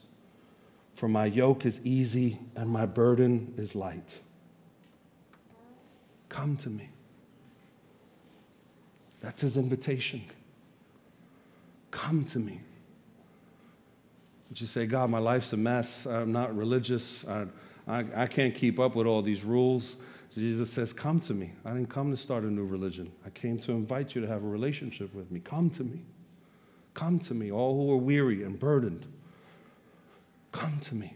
For 0.94 1.08
my 1.08 1.26
yoke 1.26 1.66
is 1.66 1.80
easy 1.84 2.38
and 2.56 2.70
my 2.70 2.86
burden 2.86 3.54
is 3.56 3.74
light. 3.74 4.20
Come 6.28 6.56
to 6.58 6.70
me. 6.70 6.88
That's 9.20 9.42
his 9.42 9.56
invitation. 9.56 10.22
Come 11.90 12.24
to 12.26 12.38
me. 12.38 12.60
Would 14.48 14.60
you 14.60 14.66
say, 14.66 14.86
God, 14.86 15.08
my 15.10 15.18
life's 15.18 15.52
a 15.52 15.56
mess. 15.56 16.06
I'm 16.06 16.32
not 16.32 16.54
religious. 16.56 17.26
I, 17.26 17.46
I, 17.86 18.04
I, 18.14 18.26
can't 18.26 18.54
keep 18.54 18.78
up 18.78 18.94
with 18.94 19.06
all 19.06 19.22
these 19.22 19.44
rules. 19.44 19.96
Jesus 20.34 20.70
says, 20.70 20.92
Come 20.92 21.20
to 21.20 21.34
me. 21.34 21.52
I 21.64 21.72
didn't 21.72 21.88
come 21.88 22.10
to 22.10 22.16
start 22.16 22.44
a 22.44 22.50
new 22.50 22.64
religion. 22.64 23.10
I 23.24 23.30
came 23.30 23.58
to 23.60 23.72
invite 23.72 24.14
you 24.14 24.20
to 24.20 24.26
have 24.26 24.42
a 24.42 24.46
relationship 24.46 25.14
with 25.14 25.30
me. 25.30 25.40
Come 25.40 25.70
to 25.70 25.84
me. 25.84 26.02
Come 26.94 27.18
to 27.20 27.34
me, 27.34 27.50
all 27.50 27.74
who 27.76 27.92
are 27.92 27.96
weary 27.96 28.42
and 28.42 28.58
burdened. 28.58 29.06
Come 30.52 30.78
to 30.80 30.94
me. 30.94 31.14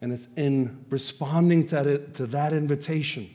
And 0.00 0.12
it's 0.12 0.28
in 0.36 0.84
responding 0.88 1.66
to, 1.68 1.88
it, 1.88 2.14
to 2.14 2.26
that 2.28 2.52
invitation 2.52 3.30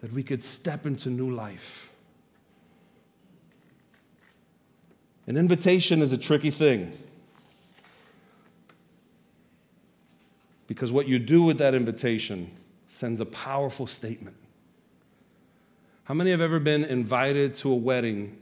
that 0.00 0.12
we 0.12 0.22
could 0.22 0.42
step 0.42 0.86
into 0.86 1.08
new 1.10 1.30
life. 1.30 1.90
An 5.26 5.36
invitation 5.36 6.00
is 6.00 6.12
a 6.12 6.16
tricky 6.16 6.50
thing. 6.50 6.96
Because 10.66 10.92
what 10.92 11.08
you 11.08 11.18
do 11.18 11.42
with 11.42 11.58
that 11.58 11.74
invitation 11.74 12.50
sends 12.88 13.20
a 13.20 13.26
powerful 13.26 13.86
statement. 13.86 14.36
How 16.04 16.14
many 16.14 16.30
have 16.30 16.40
ever 16.40 16.60
been 16.60 16.84
invited 16.84 17.54
to 17.56 17.72
a 17.72 17.74
wedding 17.74 18.38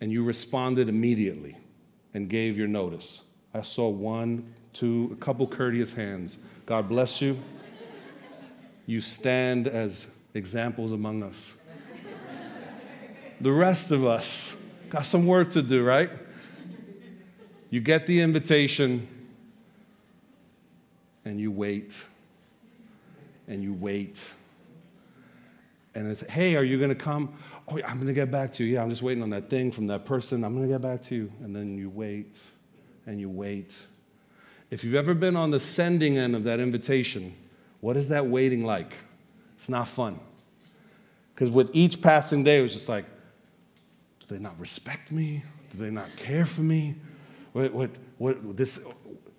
and 0.00 0.12
you 0.12 0.24
responded 0.24 0.88
immediately 0.88 1.56
and 2.14 2.28
gave 2.28 2.56
your 2.56 2.68
notice? 2.68 3.22
I 3.54 3.62
saw 3.62 3.88
one, 3.88 4.52
two, 4.72 5.10
a 5.12 5.16
couple 5.16 5.46
courteous 5.46 5.92
hands. 5.92 6.38
God 6.66 6.88
bless 6.88 7.20
you. 7.20 7.38
You 8.86 9.00
stand 9.00 9.68
as 9.68 10.06
examples 10.34 10.92
among 10.92 11.22
us. 11.22 11.54
The 13.40 13.52
rest 13.52 13.90
of 13.90 14.04
us 14.04 14.56
got 14.88 15.04
some 15.04 15.26
work 15.26 15.50
to 15.50 15.62
do, 15.62 15.84
right? 15.84 16.10
You 17.70 17.80
get 17.80 18.06
the 18.06 18.20
invitation 18.20 19.06
and 21.24 21.38
you 21.38 21.50
wait 21.50 22.04
and 23.46 23.62
you 23.62 23.74
wait. 23.74 24.32
And 25.98 26.08
it's, 26.08 26.20
hey, 26.30 26.54
are 26.54 26.62
you 26.62 26.78
going 26.78 26.90
to 26.90 26.94
come? 26.94 27.34
Oh, 27.66 27.80
I'm 27.84 27.96
going 27.96 28.06
to 28.06 28.12
get 28.12 28.30
back 28.30 28.52
to 28.52 28.64
you. 28.64 28.74
Yeah, 28.74 28.82
I'm 28.82 28.90
just 28.90 29.02
waiting 29.02 29.20
on 29.20 29.30
that 29.30 29.50
thing 29.50 29.72
from 29.72 29.88
that 29.88 30.04
person. 30.04 30.44
I'm 30.44 30.54
going 30.54 30.64
to 30.64 30.72
get 30.72 30.80
back 30.80 31.02
to 31.02 31.16
you. 31.16 31.32
And 31.42 31.54
then 31.54 31.76
you 31.76 31.90
wait 31.90 32.40
and 33.06 33.20
you 33.20 33.28
wait. 33.28 33.82
If 34.70 34.84
you've 34.84 34.94
ever 34.94 35.12
been 35.12 35.34
on 35.34 35.50
the 35.50 35.58
sending 35.58 36.16
end 36.16 36.36
of 36.36 36.44
that 36.44 36.60
invitation, 36.60 37.34
what 37.80 37.96
is 37.96 38.06
that 38.08 38.24
waiting 38.24 38.64
like? 38.64 38.92
It's 39.56 39.68
not 39.68 39.88
fun. 39.88 40.20
Because 41.34 41.50
with 41.50 41.68
each 41.72 42.00
passing 42.00 42.44
day, 42.44 42.60
it 42.60 42.62
was 42.62 42.74
just 42.74 42.88
like, 42.88 43.04
do 44.20 44.36
they 44.36 44.40
not 44.40 44.56
respect 44.60 45.10
me? 45.10 45.42
Do 45.72 45.82
they 45.82 45.90
not 45.90 46.14
care 46.16 46.46
for 46.46 46.60
me? 46.60 46.94
What, 47.54 47.72
what, 47.72 47.90
what, 48.18 48.56
this, 48.56 48.86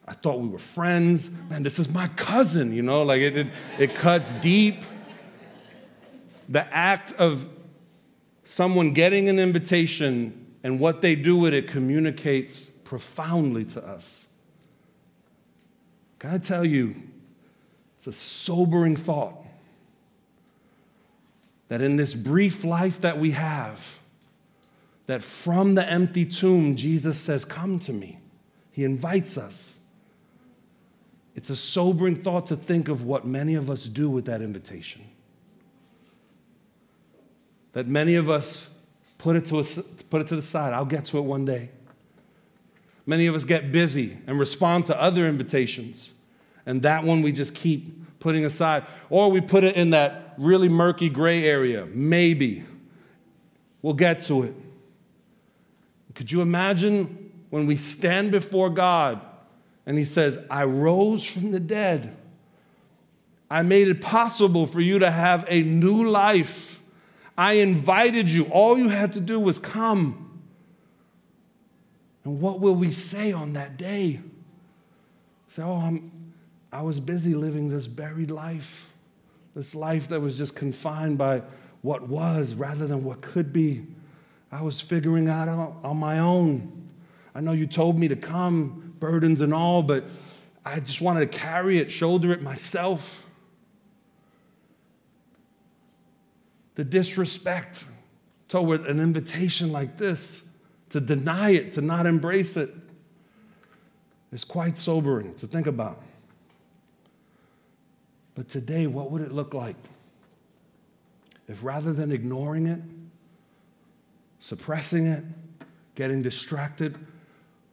I 0.06 0.14
thought 0.14 0.42
we 0.42 0.50
were 0.50 0.58
friends. 0.58 1.30
Man, 1.50 1.64
this 1.64 1.80
is 1.80 1.88
my 1.88 2.08
cousin, 2.10 2.74
you 2.74 2.82
know, 2.82 3.04
like 3.04 3.22
it, 3.22 3.38
it, 3.38 3.48
it 3.78 3.96
cuts 3.96 4.34
deep. 4.34 4.84
The 6.50 6.72
act 6.76 7.14
of 7.14 7.48
someone 8.44 8.94
getting 8.94 9.30
an 9.30 9.40
invitation 9.40 10.48
and 10.64 10.80
what 10.80 11.02
they 11.02 11.16
do 11.16 11.38
with 11.38 11.54
it 11.54 11.68
communicates 11.68 12.66
profoundly 12.66 13.64
to 13.66 13.88
us. 13.88 14.28
Can 16.18 16.32
I 16.32 16.38
tell 16.38 16.66
you, 16.66 16.96
it's 17.96 18.08
a 18.08 18.12
sobering 18.12 18.96
thought 18.96 19.46
that 21.70 21.82
in 21.82 21.96
this 21.96 22.14
brief 22.14 22.64
life 22.64 23.02
that 23.02 23.18
we 23.18 23.32
have, 23.32 24.00
that 25.06 25.24
from 25.24 25.76
the 25.76 25.90
empty 25.90 26.26
tomb, 26.26 26.76
Jesus 26.76 27.18
says, 27.18 27.46
Come 27.46 27.80
to 27.80 27.94
me. 27.94 28.20
He 28.72 28.84
invites 28.84 29.38
us. 29.38 29.80
It's 31.36 31.50
a 31.50 31.56
sobering 31.56 32.16
thought 32.16 32.48
to 32.48 32.56
think 32.56 32.90
of 32.90 33.04
what 33.04 33.26
many 33.26 33.56
of 33.56 33.70
us 33.70 33.86
do 33.86 34.10
with 34.10 34.26
that 34.26 34.42
invitation. 34.42 35.09
That 37.80 37.88
many 37.88 38.16
of 38.16 38.30
us 38.30 38.76
put 39.20 39.38
it 39.38 39.46
to, 39.46 39.60
a, 39.60 39.64
put 40.10 40.20
it 40.20 40.28
to 40.28 40.36
the 40.36 40.42
side. 40.42 40.74
I'll 40.74 40.84
get 40.84 41.06
to 41.06 41.18
it 41.18 41.22
one 41.22 41.46
day. 41.46 41.70
Many 43.06 43.26
of 43.28 43.36
us 43.36 43.46
get 43.46 43.72
busy 43.72 44.18
and 44.28 44.38
respond 44.38 44.88
to 44.88 45.02
other 45.02 45.26
invitations, 45.26 46.12
and 46.66 46.82
that 46.82 47.06
one 47.06 47.22
we 47.22 47.32
just 47.32 47.56
keep 47.56 48.20
putting 48.20 48.44
aside. 48.44 48.86
Or 49.10 49.32
we 49.32 49.40
put 49.40 49.64
it 49.64 49.78
in 49.78 49.92
that 49.92 50.34
really 50.38 50.68
murky 50.68 51.08
gray 51.08 51.46
area. 51.46 51.86
Maybe. 51.86 52.66
We'll 53.82 53.94
get 53.94 54.20
to 54.24 54.44
it. 54.44 54.56
Could 56.16 56.34
you 56.34 56.42
imagine 56.42 57.32
when 57.50 57.66
we 57.66 57.78
stand 57.78 58.32
before 58.32 58.70
God 58.70 59.22
and 59.86 59.98
He 59.98 60.04
says, 60.04 60.38
I 60.52 60.66
rose 60.66 61.26
from 61.26 61.52
the 61.52 61.62
dead? 61.62 62.14
I 63.50 63.64
made 63.64 63.88
it 63.88 64.02
possible 64.02 64.66
for 64.66 64.82
you 64.82 65.00
to 65.00 65.10
have 65.10 65.46
a 65.48 65.62
new 65.64 66.04
life. 66.04 66.79
I 67.40 67.54
invited 67.54 68.30
you. 68.30 68.48
All 68.52 68.78
you 68.78 68.90
had 68.90 69.14
to 69.14 69.22
do 69.22 69.40
was 69.40 69.60
come. 69.60 70.42
And 72.26 72.42
what 72.42 72.60
will 72.60 72.76
we 72.76 72.92
say 72.92 73.32
on 73.32 73.54
that 73.54 73.78
day? 73.78 74.20
Say, 75.48 75.62
oh, 75.62 75.78
I'm, 75.78 76.34
I 76.74 76.82
was 76.82 77.00
busy 77.00 77.34
living 77.34 77.70
this 77.70 77.88
buried 77.88 78.30
life. 78.30 78.94
This 79.56 79.74
life 79.74 80.10
that 80.10 80.20
was 80.20 80.38
just 80.38 80.54
confined 80.54 81.18
by 81.18 81.44
what 81.82 82.10
was 82.10 82.56
rather 82.56 82.86
than 82.86 83.06
what 83.06 83.22
could 83.22 83.54
be. 83.54 83.86
I 84.52 84.62
was 84.62 84.82
figuring 84.82 85.30
out 85.30 85.48
on 85.48 85.96
my 85.96 86.20
own. 86.20 86.90
I 87.34 87.40
know 87.40 87.54
you 87.54 87.68
told 87.68 87.98
me 87.98 88.10
to 88.10 88.18
come, 88.18 88.96
burdens 89.00 89.40
and 89.40 89.54
all, 89.54 89.82
but 89.82 90.04
I 90.66 90.82
just 90.82 91.00
wanted 91.00 91.32
to 91.32 91.38
carry 91.38 91.78
it, 91.78 91.90
shoulder 91.90 92.34
it 92.34 92.42
myself. 92.42 93.26
The 96.80 96.86
disrespect 96.86 97.84
toward 98.48 98.86
an 98.86 99.02
invitation 99.02 99.74
like 99.74 99.98
this, 99.98 100.44
to 100.92 101.02
deny 101.02 101.50
it, 101.50 101.74
to 101.74 101.82
not 101.82 102.06
embrace 102.06 102.56
it, 102.56 102.74
is 104.32 104.46
quite 104.46 104.78
sobering 104.78 105.36
to 105.36 105.46
think 105.46 105.68
about. 105.68 106.02
But 108.34 108.48
today, 108.48 108.88
what 108.88 109.12
would 109.12 109.22
it 109.22 109.34
look 109.34 109.54
like 109.54 109.76
if 111.50 111.66
rather 111.66 111.92
than 111.92 112.14
ignoring 112.14 112.66
it, 112.66 112.80
suppressing 114.40 115.06
it, 115.06 115.26
getting 115.96 116.22
distracted, 116.22 116.98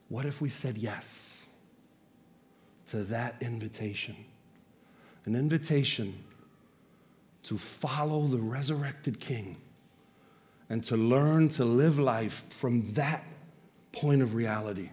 what 0.09 0.27
if 0.27 0.41
we 0.41 0.49
said 0.49 0.77
yes 0.77 1.47
to 2.89 3.05
that 3.05 3.37
invitation? 3.41 4.17
An 5.27 5.37
invitation 5.37 6.25
to 7.47 7.57
follow 7.57 8.27
the 8.27 8.39
resurrected 8.39 9.21
King 9.21 9.57
and 10.69 10.83
to 10.85 10.97
learn 10.97 11.49
to 11.51 11.65
live 11.65 11.97
life 11.97 12.45
from 12.51 12.93
that 12.95 13.25
point 13.93 14.21
of 14.21 14.35
reality. 14.35 14.91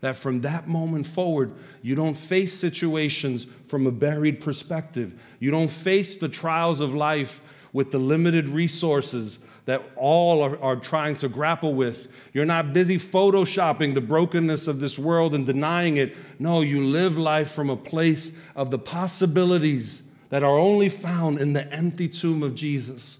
That 0.00 0.16
from 0.16 0.40
that 0.42 0.66
moment 0.66 1.06
forward, 1.06 1.52
you 1.82 1.94
don't 1.94 2.16
face 2.16 2.54
situations 2.54 3.46
from 3.66 3.86
a 3.86 3.90
buried 3.90 4.40
perspective. 4.40 5.20
You 5.40 5.50
don't 5.50 5.70
face 5.70 6.16
the 6.16 6.28
trials 6.28 6.80
of 6.80 6.94
life 6.94 7.42
with 7.72 7.90
the 7.90 7.98
limited 7.98 8.48
resources 8.48 9.38
that 9.66 9.82
all 9.94 10.40
are, 10.40 10.58
are, 10.62 10.76
trying 10.76 11.16
to 11.16 11.28
grapple 11.28 11.74
with. 11.74 12.08
You're 12.32 12.46
not 12.46 12.72
busy 12.72 12.96
photoshopping 12.96 13.92
the 13.92 14.00
brokenness 14.00 14.66
of 14.66 14.80
this 14.80 14.98
world 14.98 15.34
and 15.34 15.44
denying 15.44 15.98
it. 15.98 16.16
No, 16.38 16.62
you 16.62 16.82
live 16.82 17.18
life 17.18 17.50
from 17.50 17.68
a 17.68 17.76
place 17.76 18.34
of 18.56 18.70
the 18.70 18.78
possibilities 18.78 20.04
that 20.30 20.42
are 20.42 20.58
only 20.58 20.88
found 20.88 21.38
in 21.38 21.52
the 21.52 21.72
empty 21.72 22.08
tomb 22.08 22.42
of 22.42 22.54
Jesus. 22.54 23.18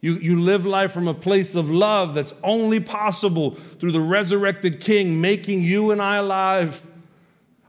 You, 0.00 0.14
you 0.14 0.40
live 0.40 0.66
life 0.66 0.92
from 0.92 1.08
a 1.08 1.14
place 1.14 1.54
of 1.54 1.70
love 1.70 2.14
that's 2.14 2.34
only 2.42 2.80
possible 2.80 3.52
through 3.80 3.92
the 3.92 4.00
resurrected 4.00 4.80
King 4.80 5.20
making 5.20 5.62
you 5.62 5.90
and 5.90 6.02
I 6.02 6.16
alive. 6.16 6.86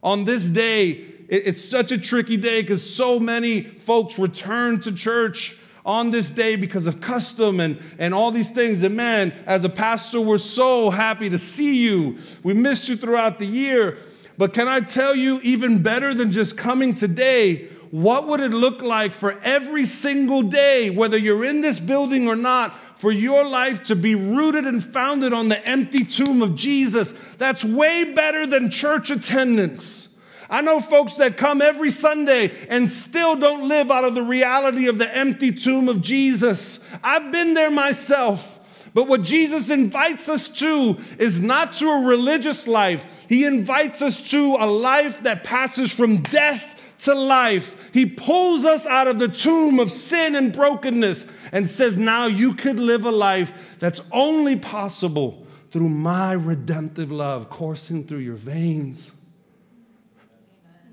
On 0.04 0.24
this 0.24 0.48
day, 0.48 0.92
it, 1.30 1.48
it's 1.48 1.64
such 1.64 1.92
a 1.92 1.98
tricky 1.98 2.38
day 2.38 2.62
because 2.62 2.88
so 2.88 3.20
many 3.20 3.62
folks 3.62 4.20
return 4.20 4.80
to 4.82 4.94
church 4.94 5.58
on 5.86 6.10
this 6.10 6.30
day 6.30 6.58
because 6.58 6.86
of 6.86 7.00
custom 7.00 7.62
and, 7.62 7.82
and 7.98 8.14
all 8.14 8.30
these 8.30 8.52
things. 8.52 8.84
And 8.84 8.96
man, 8.96 9.34
as 9.46 9.64
a 9.64 9.70
pastor, 9.70 10.20
we're 10.20 10.38
so 10.38 10.90
happy 10.90 11.30
to 11.30 11.38
see 11.38 11.78
you. 11.78 12.18
We 12.44 12.54
missed 12.54 12.90
you 12.90 12.98
throughout 12.98 13.40
the 13.40 13.46
year. 13.46 13.98
But 14.38 14.54
can 14.54 14.68
I 14.68 14.82
tell 14.82 15.16
you, 15.16 15.40
even 15.42 15.82
better 15.82 16.14
than 16.14 16.32
just 16.32 16.58
coming 16.58 16.94
today, 16.94 17.70
what 17.92 18.28
would 18.28 18.40
it 18.40 18.52
look 18.52 18.82
like 18.82 19.14
for 19.14 19.40
every 19.44 19.86
single 19.86 20.42
day, 20.42 20.90
whether 20.90 21.18
you're 21.18 21.46
in 21.46 21.62
this 21.62 21.80
building 21.80 22.28
or 22.28 22.36
not, 22.36 22.76
for 23.00 23.12
your 23.12 23.48
life 23.48 23.84
to 23.84 23.96
be 23.96 24.16
rooted 24.16 24.66
and 24.66 24.84
founded 24.84 25.34
on 25.34 25.50
the 25.50 25.68
empty 25.68 26.04
tomb 26.04 26.42
of 26.42 26.56
Jesus? 26.56 27.14
That's 27.38 27.64
way 27.64 28.04
better 28.14 28.46
than 28.46 28.70
church 28.70 29.12
attendance. 29.12 30.18
I 30.50 30.62
know 30.62 30.80
folks 30.80 31.16
that 31.16 31.38
come 31.38 31.62
every 31.62 31.90
Sunday 31.90 32.52
and 32.70 32.90
still 32.90 33.36
don't 33.36 33.68
live 33.68 33.92
out 33.92 34.06
of 34.06 34.16
the 34.16 34.24
reality 34.24 34.88
of 34.88 34.98
the 34.98 35.16
empty 35.16 35.52
tomb 35.52 35.90
of 35.90 36.02
Jesus. 36.02 36.84
I've 37.04 37.32
been 37.32 37.54
there 37.54 37.72
myself. 37.72 38.54
But 38.94 39.08
what 39.08 39.22
Jesus 39.22 39.70
invites 39.70 40.28
us 40.28 40.48
to 40.48 40.98
is 41.20 41.40
not 41.40 41.74
to 41.74 41.88
a 41.88 42.06
religious 42.08 42.68
life. 42.68 43.26
He 43.30 43.46
invites 43.46 44.02
us 44.02 44.32
to 44.32 44.56
a 44.60 44.66
life 44.66 45.22
that 45.24 45.44
passes 45.44 45.94
from 45.94 46.18
death 46.24 46.77
to 47.00 47.14
life. 47.14 47.92
He 47.94 48.06
pulls 48.06 48.66
us 48.66 48.86
out 48.86 49.08
of 49.08 49.20
the 49.20 49.28
tomb 49.28 49.80
of 49.80 49.92
sin 49.92 50.36
and 50.36 50.52
brokenness 50.52 51.26
and 51.52 51.68
says, 51.68 51.98
Now 51.98 52.26
you 52.26 52.54
could 52.54 52.80
live 52.80 53.06
a 53.06 53.12
life 53.12 53.78
that's 53.80 54.02
only 54.12 54.56
possible 54.56 55.46
through 55.72 55.90
my 55.90 56.34
redemptive 56.34 57.12
love 57.12 57.50
coursing 57.50 58.06
through 58.06 58.20
your 58.20 58.36
veins. 58.36 59.12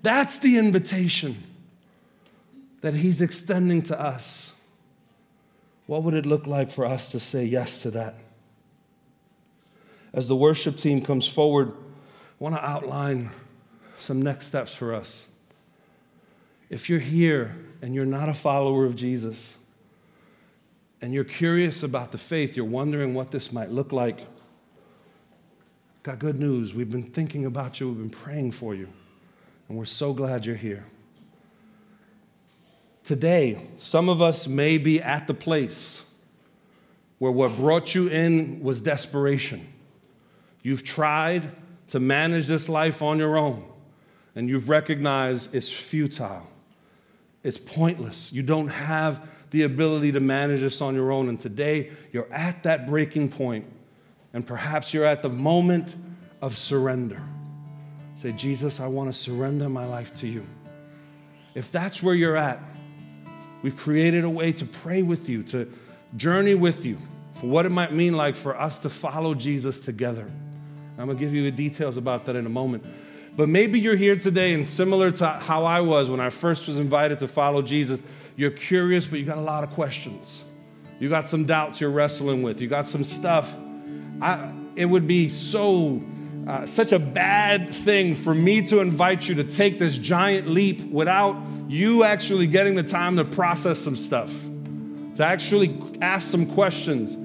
That's 0.03 0.39
the 0.39 0.59
invitation 0.59 1.43
that 2.83 2.95
He's 2.95 3.23
extending 3.23 3.83
to 3.83 3.99
us. 3.99 4.53
What 5.87 6.03
would 6.03 6.15
it 6.15 6.27
look 6.27 6.47
like 6.47 6.71
for 6.71 6.85
us 6.85 7.13
to 7.13 7.21
say 7.21 7.45
yes 7.45 7.83
to 7.83 7.91
that? 7.93 8.15
As 10.13 10.29
the 10.29 10.37
worship 10.37 10.77
team 10.77 11.01
comes 11.01 11.27
forward, 11.27 11.73
I 11.73 12.45
want 12.45 12.55
to 12.55 12.65
outline 12.65 13.31
some 13.99 14.23
next 14.23 14.47
steps 14.47 14.75
for 14.75 14.95
us. 14.95 15.27
If 16.71 16.89
you're 16.89 16.99
here 16.99 17.57
and 17.83 17.95
you're 17.95 18.07
not 18.07 18.29
a 18.29 18.35
follower 18.35 18.85
of 18.85 18.97
Jesus, 18.97 19.59
and 21.03 21.13
you're 21.13 21.25
curious 21.25 21.83
about 21.83 22.13
the 22.13 22.19
faith, 22.19 22.57
you're 22.57 22.65
wondering 22.65 23.13
what 23.13 23.31
this 23.31 23.53
might 23.53 23.71
look 23.71 23.93
like, 23.93 24.27
got 26.03 26.19
good 26.19 26.39
news. 26.39 26.75
We've 26.75 26.91
been 26.91 27.03
thinking 27.03 27.45
about 27.45 27.79
you, 27.79 27.89
we've 27.89 27.99
been 27.99 28.11
praying 28.11 28.53
for 28.53 28.75
you 28.75 28.89
and 29.69 29.79
we're 29.79 29.85
so 29.85 30.13
glad 30.13 30.47
you're 30.47 30.57
here. 30.57 30.85
Today, 33.03 33.67
some 33.77 34.09
of 34.09 34.23
us 34.23 34.47
may 34.49 34.79
be 34.79 35.03
at 35.03 35.27
the 35.27 35.35
place 35.35 36.03
where 37.19 37.33
what 37.33 37.55
brought 37.57 37.95
you 37.95 38.09
in 38.09 38.63
was 38.63 38.81
desperation. 38.81 39.67
You've 40.63 40.85
tried 40.85 41.51
to 41.89 42.01
manage 42.01 42.47
this 42.47 42.69
life 42.69 43.03
on 43.03 43.19
your 43.19 43.37
own, 43.37 43.65
and 44.35 44.49
you've 44.49 44.69
recognized 44.69 45.55
it's 45.55 45.71
futile, 45.71 46.47
it's 47.45 47.59
pointless. 47.59 48.33
You 48.33 48.43
don't 48.43 48.69
have 48.69 49.29
the 49.51 49.63
ability 49.63 50.13
to 50.13 50.21
manage 50.21 50.61
this 50.61 50.81
on 50.81 50.97
your 50.97 51.13
own. 51.13 51.29
And 51.29 51.39
today, 51.39 51.91
you're 52.11 52.33
at 52.33 52.65
that 52.65 52.89
breaking 52.89 53.29
point, 53.29 53.67
and 54.33 54.45
perhaps 54.45 54.93
you're 54.93 55.05
at 55.05 55.23
the 55.23 55.29
moment 55.29 55.95
of 56.43 56.57
surrender. 56.57 57.23
Say, 58.17 58.33
Jesus, 58.33 58.81
I 58.81 58.89
want 58.89 59.11
to 59.11 59.13
surrender 59.13 59.69
my 59.69 59.87
life 59.87 60.13
to 60.15 60.27
you. 60.27 60.45
If 61.55 61.71
that's 61.71 62.03
where 62.03 62.15
you're 62.15 62.37
at, 62.37 62.61
we've 63.63 63.77
created 63.77 64.25
a 64.25 64.31
way 64.31 64.51
to 64.53 64.65
pray 64.65 65.03
with 65.03 65.29
you, 65.29 65.43
to 65.45 65.71
journey 66.17 66.55
with 66.55 66.85
you 66.85 66.99
for 67.33 67.47
what 67.47 67.67
it 67.67 67.71
might 67.71 67.93
mean 67.93 68.17
like 68.17 68.37
for 68.37 68.59
us 68.59 68.79
to 68.81 68.89
follow 68.89 69.35
Jesus 69.35 69.81
together. 69.81 70.31
I'm 70.97 71.07
going 71.07 71.19
to 71.19 71.25
give 71.25 71.35
you 71.35 71.43
the 71.45 71.51
details 71.51 71.97
about 71.97 72.25
that 72.27 72.37
in 72.37 72.47
a 72.47 72.51
moment. 72.51 72.85
But 73.37 73.49
maybe 73.49 73.81
you're 73.81 73.97
here 73.97 74.17
today 74.17 74.55
and 74.55 74.67
similar 74.67 75.11
to 75.13 75.27
how 75.29 75.65
I 75.65 75.81
was 75.81 76.09
when 76.09 76.21
I 76.21 76.31
first 76.31 76.69
was 76.69 76.79
invited 76.79 77.19
to 77.19 77.29
follow 77.29 77.63
Jesus, 77.63 78.03
you're 78.37 78.51
curious, 78.51 79.07
but 79.07 79.19
you 79.19 79.25
got 79.25 79.39
a 79.39 79.43
lot 79.43 79.65
of 79.65 79.71
questions. 79.71 80.45
You 81.01 81.09
got 81.09 81.29
some 81.29 81.45
doubts 81.45 81.81
you're 81.81 81.91
wrestling 81.91 82.43
with. 82.43 82.61
You 82.61 82.69
got 82.69 82.87
some 82.87 83.03
stuff. 83.03 83.59
I, 84.23 84.53
it 84.77 84.87
would 84.87 85.09
be 85.09 85.29
so 85.29 86.01
uh, 86.47 86.67
such 86.67 86.93
a 86.93 86.99
bad 86.99 87.71
thing 87.71 88.15
for 88.15 88.35
me 88.35 88.63
to 88.63 88.81
invite 88.81 89.29
you 89.29 89.35
to 89.37 89.45
take 89.45 89.79
this 89.79 89.99
giant 89.99 90.49
leap 90.49 90.83
without 90.91 91.37
you 91.69 92.05
actually 92.05 92.47
getting 92.47 92.75
the 92.75 92.83
time 92.83 93.17
to 93.17 93.25
process 93.25 93.79
some 93.79 93.97
stuff, 93.97 94.33
to 95.17 95.25
actually 95.25 95.81
ask 96.01 96.31
some 96.31 96.47
questions, 96.47 97.17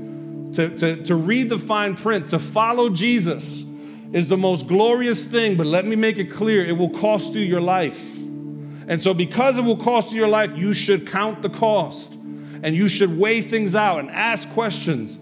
to, 0.55 0.75
to, 0.77 1.03
to 1.03 1.15
read 1.15 1.49
the 1.49 1.59
fine 1.59 1.95
print, 1.95 2.29
to 2.29 2.39
follow 2.39 2.89
Jesus 2.89 3.63
is 4.11 4.27
the 4.27 4.37
most 4.37 4.67
glorious 4.67 5.25
thing, 5.27 5.55
but 5.55 5.67
let 5.67 5.85
me 5.85 5.95
make 5.95 6.17
it 6.17 6.31
clear 6.31 6.65
it 6.65 6.77
will 6.77 6.89
cost 6.89 7.33
you 7.33 7.41
your 7.41 7.61
life. 7.61 8.17
And 8.17 8.99
so, 8.99 9.13
because 9.13 9.57
it 9.57 9.63
will 9.63 9.77
cost 9.77 10.11
you 10.11 10.19
your 10.19 10.27
life, 10.27 10.57
you 10.57 10.73
should 10.73 11.07
count 11.07 11.41
the 11.41 11.49
cost 11.49 12.13
and 12.13 12.75
you 12.75 12.87
should 12.87 13.17
weigh 13.17 13.41
things 13.41 13.75
out 13.75 13.99
and 13.99 14.09
ask 14.09 14.49
questions. 14.51 15.17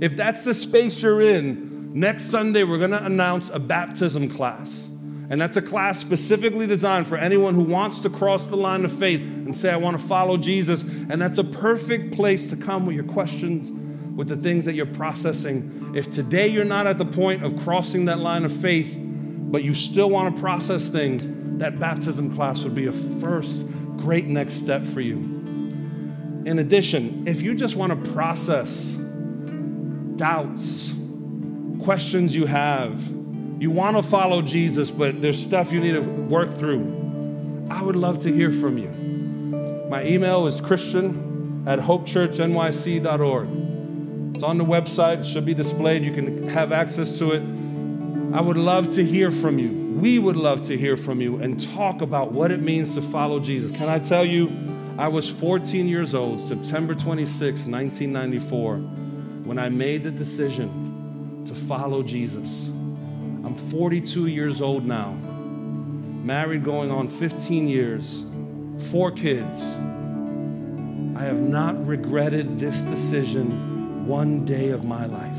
If 0.00 0.16
that's 0.16 0.44
the 0.44 0.52
space 0.52 1.02
you're 1.02 1.22
in, 1.22 1.66
Next 1.96 2.24
Sunday, 2.24 2.62
we're 2.62 2.76
going 2.76 2.90
to 2.90 3.02
announce 3.02 3.48
a 3.48 3.58
baptism 3.58 4.28
class. 4.28 4.86
And 5.30 5.40
that's 5.40 5.56
a 5.56 5.62
class 5.62 5.98
specifically 5.98 6.66
designed 6.66 7.08
for 7.08 7.16
anyone 7.16 7.54
who 7.54 7.64
wants 7.64 8.02
to 8.02 8.10
cross 8.10 8.48
the 8.48 8.56
line 8.58 8.84
of 8.84 8.92
faith 8.92 9.22
and 9.22 9.56
say, 9.56 9.70
I 9.70 9.78
want 9.78 9.98
to 9.98 10.06
follow 10.06 10.36
Jesus. 10.36 10.82
And 10.82 11.22
that's 11.22 11.38
a 11.38 11.44
perfect 11.44 12.12
place 12.12 12.48
to 12.48 12.56
come 12.56 12.84
with 12.84 12.96
your 12.96 13.06
questions, 13.06 13.70
with 14.16 14.28
the 14.28 14.36
things 14.36 14.64
that 14.64 14.74
you're 14.74 14.86
processing. 14.86 15.92
If 15.94 16.10
today 16.10 16.48
you're 16.48 16.64
not 16.64 16.86
at 16.86 16.98
the 16.98 17.04
point 17.04 17.44
of 17.44 17.56
crossing 17.58 18.06
that 18.06 18.18
line 18.18 18.44
of 18.44 18.52
faith, 18.52 18.96
but 18.98 19.62
you 19.62 19.74
still 19.74 20.10
want 20.10 20.34
to 20.34 20.42
process 20.42 20.88
things, 20.88 21.28
that 21.58 21.78
baptism 21.78 22.34
class 22.34 22.64
would 22.64 22.74
be 22.74 22.86
a 22.86 22.92
first 22.92 23.64
great 23.98 24.26
next 24.26 24.54
step 24.54 24.84
for 24.84 25.00
you. 25.00 25.16
In 26.46 26.58
addition, 26.58 27.28
if 27.28 27.42
you 27.42 27.54
just 27.54 27.76
want 27.76 27.92
to 27.92 28.10
process 28.12 28.94
doubts, 30.16 30.94
questions 31.80 32.34
you 32.34 32.46
have. 32.46 33.00
You 33.58 33.70
want 33.70 33.96
to 33.96 34.02
follow 34.02 34.42
Jesus, 34.42 34.90
but 34.90 35.22
there's 35.22 35.42
stuff 35.42 35.72
you 35.72 35.80
need 35.80 35.92
to 35.92 36.00
work 36.00 36.50
through. 36.50 37.66
I 37.70 37.82
would 37.82 37.96
love 37.96 38.18
to 38.20 38.32
hear 38.32 38.50
from 38.50 38.78
you. 38.78 38.88
My 39.88 40.04
email 40.04 40.46
is 40.46 40.60
christian 40.60 41.64
at 41.66 41.78
hopechurchnyc.org. 41.78 43.65
It's 44.36 44.42
on 44.42 44.58
the 44.58 44.66
website, 44.66 45.20
it 45.20 45.24
should 45.24 45.46
be 45.46 45.54
displayed. 45.54 46.04
You 46.04 46.12
can 46.12 46.46
have 46.48 46.70
access 46.70 47.18
to 47.20 47.30
it. 47.32 47.40
I 48.36 48.42
would 48.42 48.58
love 48.58 48.90
to 48.90 49.02
hear 49.02 49.30
from 49.30 49.58
you. 49.58 49.70
We 49.98 50.18
would 50.18 50.36
love 50.36 50.60
to 50.64 50.76
hear 50.76 50.94
from 50.94 51.22
you 51.22 51.38
and 51.38 51.58
talk 51.58 52.02
about 52.02 52.32
what 52.32 52.52
it 52.52 52.60
means 52.60 52.94
to 52.96 53.00
follow 53.00 53.40
Jesus. 53.40 53.70
Can 53.70 53.88
I 53.88 53.98
tell 53.98 54.26
you, 54.26 54.52
I 54.98 55.08
was 55.08 55.26
14 55.26 55.88
years 55.88 56.14
old, 56.14 56.42
September 56.42 56.94
26, 56.94 57.66
1994, 57.66 58.76
when 58.76 59.58
I 59.58 59.70
made 59.70 60.02
the 60.02 60.10
decision 60.10 61.42
to 61.46 61.54
follow 61.54 62.02
Jesus. 62.02 62.66
I'm 62.66 63.54
42 63.54 64.26
years 64.26 64.60
old 64.60 64.84
now, 64.84 65.12
married 65.12 66.62
going 66.62 66.90
on 66.90 67.08
15 67.08 67.68
years, 67.68 68.22
four 68.90 69.12
kids. 69.12 69.66
I 71.16 71.22
have 71.22 71.40
not 71.40 71.86
regretted 71.86 72.60
this 72.60 72.82
decision 72.82 73.75
one 74.06 74.44
day 74.44 74.70
of 74.70 74.84
my 74.84 75.06
life. 75.06 75.36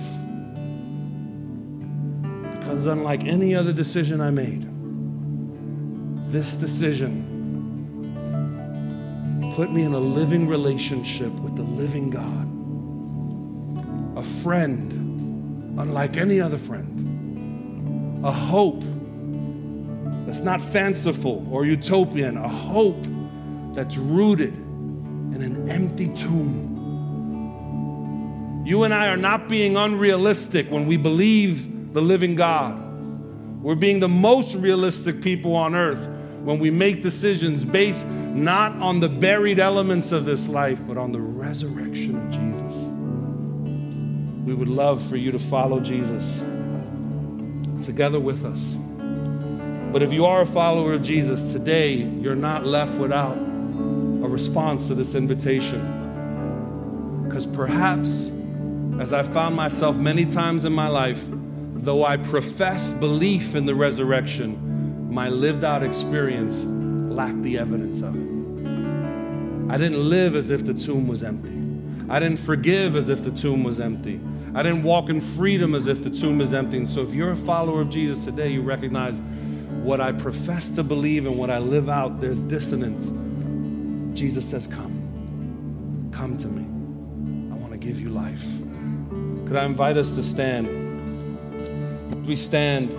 Because 2.52 2.86
unlike 2.86 3.26
any 3.26 3.56
other 3.56 3.74
decision 3.74 4.20
I 4.22 4.32
made, 4.32 4.68
this 6.32 6.58
decision 6.58 7.24
put 9.56 9.72
me 9.72 9.84
in 9.84 9.94
a 9.94 10.00
living 10.00 10.48
relationship 10.48 11.32
with 11.40 11.56
the 11.56 11.64
living 11.64 12.10
God, 12.10 12.48
a 14.18 14.24
friend 14.42 15.08
unlike 15.78 16.18
any 16.18 16.42
other 16.42 16.58
friend, 16.58 18.26
a 18.26 18.32
hope 18.32 18.84
that's 20.26 20.42
not 20.42 20.60
fanciful 20.60 21.48
or 21.52 21.66
utopian, 21.66 22.36
a 22.38 22.48
hope 22.48 23.06
that's 23.74 23.98
rooted 23.98 24.54
in 24.54 25.42
an 25.42 25.70
empty 25.70 26.12
tomb. 26.14 26.67
You 28.68 28.84
and 28.84 28.94
I 28.94 29.08
are 29.08 29.16
not 29.16 29.48
being 29.48 29.78
unrealistic 29.78 30.70
when 30.70 30.88
we 30.88 30.98
believe 30.98 31.94
the 31.94 32.02
living 32.02 32.36
God. 32.36 32.78
We're 33.64 33.76
being 33.76 34.02
the 34.02 34.10
most 34.10 34.56
realistic 34.56 35.22
people 35.22 35.56
on 35.56 35.74
earth 35.74 36.06
when 36.42 36.60
we 36.60 36.70
make 36.70 37.02
decisions 37.02 37.64
based 37.64 38.06
not 38.08 38.74
on 38.82 39.00
the 39.00 39.08
buried 39.08 39.62
elements 39.62 40.12
of 40.12 40.26
this 40.26 40.50
life, 40.50 40.86
but 40.86 40.98
on 40.98 41.14
the 41.14 41.22
resurrection 41.22 42.18
of 42.18 42.30
Jesus. 42.30 42.84
We 44.46 44.54
would 44.54 44.68
love 44.68 45.02
for 45.02 45.16
you 45.16 45.32
to 45.32 45.40
follow 45.40 45.80
Jesus 45.80 46.40
together 47.82 48.20
with 48.20 48.44
us. 48.44 48.76
But 49.94 50.04
if 50.04 50.12
you 50.12 50.26
are 50.26 50.42
a 50.42 50.46
follower 50.46 50.92
of 50.92 51.04
Jesus, 51.04 51.54
today 51.54 51.94
you're 51.94 52.36
not 52.36 52.66
left 52.66 53.00
without 53.00 53.38
a 53.38 54.28
response 54.28 54.90
to 54.90 54.94
this 54.94 55.16
invitation. 55.16 57.24
Because 57.24 57.46
perhaps, 57.46 58.34
as 59.00 59.14
I 59.14 59.24
found 59.24 59.56
myself 59.56 59.98
many 59.98 60.26
times 60.26 60.66
in 60.66 60.74
my 60.74 60.88
life, 60.88 61.28
though 61.30 62.04
I 62.04 62.18
professed 62.18 63.00
belief 63.00 63.56
in 63.56 63.66
the 63.66 63.76
resurrection, 63.76 65.14
my 65.14 65.30
lived 65.30 65.64
out 65.64 65.84
experience 65.84 66.66
lacked 66.66 67.42
the 67.44 67.58
evidence 67.58 68.02
of 68.02 68.16
it. 68.16 69.72
I 69.72 69.78
didn't 69.78 70.10
live 70.10 70.36
as 70.36 70.50
if 70.50 70.66
the 70.66 70.74
tomb 70.74 71.08
was 71.08 71.24
empty. 71.24 71.54
I 72.10 72.20
didn't 72.20 72.40
forgive 72.40 72.96
as 72.96 73.10
if 73.10 73.24
the 73.24 73.32
tomb 73.32 73.64
was 73.64 73.80
empty. 73.80 74.20
I 74.56 74.64
didn't 74.64 74.84
walk 74.84 75.10
in 75.10 75.22
freedom 75.22 75.76
as 75.76 75.88
if 75.88 76.02
the 76.02 76.10
tomb 76.10 76.42
is 76.42 76.54
empty. 76.54 76.78
And 76.78 76.88
so, 76.88 77.02
if 77.02 77.14
you're 77.14 77.34
a 77.34 77.38
follower 77.38 77.82
of 77.82 77.90
Jesus 77.90 78.26
today, 78.26 78.50
you 78.50 78.62
recognize 78.62 79.20
what 79.84 80.02
I 80.02 80.12
profess 80.12 80.70
to 80.72 80.84
believe 80.84 81.26
and 81.26 81.38
what 81.38 81.50
I 81.50 81.60
live 81.60 81.90
out, 81.90 82.20
there's 82.20 82.42
dissonance. 82.42 83.12
Jesus 84.18 84.50
says, 84.50 84.68
Come. 84.68 86.10
Come 86.12 86.38
to 86.38 86.48
me. 86.48 86.64
I 87.54 87.58
want 87.58 87.74
to 87.74 87.78
give 87.78 88.00
you 88.00 88.10
life. 88.10 88.46
Could 89.48 89.56
I 89.56 89.64
invite 89.64 89.96
us 89.96 90.14
to 90.16 90.24
stand? 90.24 90.68
We 92.28 92.36
stand. 92.36 92.90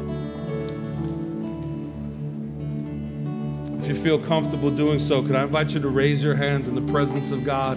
If 3.82 3.88
you 3.88 3.94
feel 3.94 4.18
comfortable 4.18 4.70
doing 4.70 4.98
so, 4.98 5.20
could 5.20 5.36
I 5.36 5.42
invite 5.42 5.74
you 5.74 5.80
to 5.80 5.88
raise 5.90 6.22
your 6.22 6.34
hands 6.34 6.66
in 6.66 6.74
the 6.74 6.90
presence 6.90 7.32
of 7.32 7.44
God? 7.44 7.76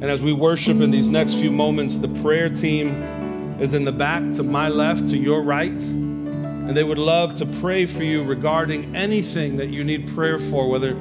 And 0.00 0.04
as 0.04 0.22
we 0.22 0.32
worship 0.32 0.80
in 0.80 0.90
these 0.90 1.10
next 1.10 1.34
few 1.34 1.50
moments, 1.50 1.98
the 1.98 2.08
prayer 2.08 2.48
team 2.48 2.94
is 3.60 3.74
in 3.74 3.84
the 3.84 3.92
back 3.92 4.32
to 4.32 4.42
my 4.42 4.70
left, 4.70 5.06
to 5.08 5.18
your 5.18 5.42
right. 5.42 5.70
And 5.70 6.74
they 6.74 6.84
would 6.84 6.96
love 6.96 7.34
to 7.34 7.44
pray 7.44 7.84
for 7.84 8.02
you 8.02 8.22
regarding 8.22 8.96
anything 8.96 9.56
that 9.58 9.68
you 9.68 9.84
need 9.84 10.08
prayer 10.08 10.38
for, 10.38 10.70
whether 10.70 10.92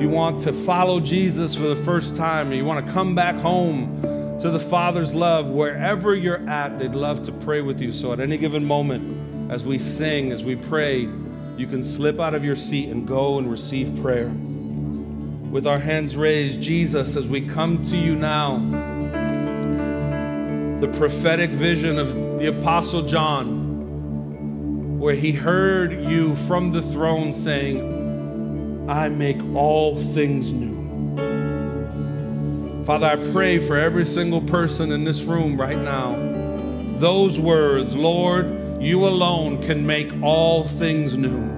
you 0.00 0.08
want 0.08 0.40
to 0.42 0.52
follow 0.52 1.00
Jesus 1.00 1.56
for 1.56 1.64
the 1.64 1.74
first 1.74 2.14
time 2.14 2.52
or 2.52 2.54
you 2.54 2.64
want 2.64 2.86
to 2.86 2.92
come 2.92 3.16
back 3.16 3.34
home 3.34 4.15
to 4.40 4.50
the 4.50 4.60
Father's 4.60 5.14
love, 5.14 5.48
wherever 5.48 6.14
you're 6.14 6.46
at, 6.48 6.78
they'd 6.78 6.94
love 6.94 7.22
to 7.22 7.32
pray 7.32 7.62
with 7.62 7.80
you. 7.80 7.90
So 7.90 8.12
at 8.12 8.20
any 8.20 8.36
given 8.36 8.66
moment, 8.66 9.50
as 9.50 9.64
we 9.64 9.78
sing, 9.78 10.30
as 10.30 10.44
we 10.44 10.56
pray, 10.56 11.08
you 11.56 11.66
can 11.66 11.82
slip 11.82 12.20
out 12.20 12.34
of 12.34 12.44
your 12.44 12.56
seat 12.56 12.90
and 12.90 13.08
go 13.08 13.38
and 13.38 13.50
receive 13.50 13.98
prayer. 14.02 14.28
With 14.28 15.66
our 15.66 15.78
hands 15.78 16.16
raised, 16.18 16.60
Jesus, 16.60 17.16
as 17.16 17.28
we 17.28 17.40
come 17.40 17.82
to 17.84 17.96
you 17.96 18.14
now, 18.14 18.58
the 20.80 20.88
prophetic 20.98 21.48
vision 21.50 21.98
of 21.98 22.12
the 22.38 22.48
Apostle 22.48 23.02
John, 23.02 24.98
where 24.98 25.14
he 25.14 25.32
heard 25.32 25.92
you 25.92 26.34
from 26.34 26.72
the 26.72 26.82
throne 26.82 27.32
saying, 27.32 28.86
I 28.90 29.08
make 29.08 29.42
all 29.54 29.98
things 29.98 30.52
new. 30.52 30.75
Father, 32.86 33.08
I 33.08 33.16
pray 33.32 33.58
for 33.58 33.76
every 33.76 34.04
single 34.04 34.40
person 34.40 34.92
in 34.92 35.02
this 35.02 35.24
room 35.24 35.60
right 35.60 35.76
now. 35.76 36.14
Those 37.00 37.36
words, 37.40 37.96
Lord, 37.96 38.80
you 38.80 39.08
alone 39.08 39.60
can 39.60 39.84
make 39.84 40.12
all 40.22 40.68
things 40.68 41.16
new. 41.16 41.48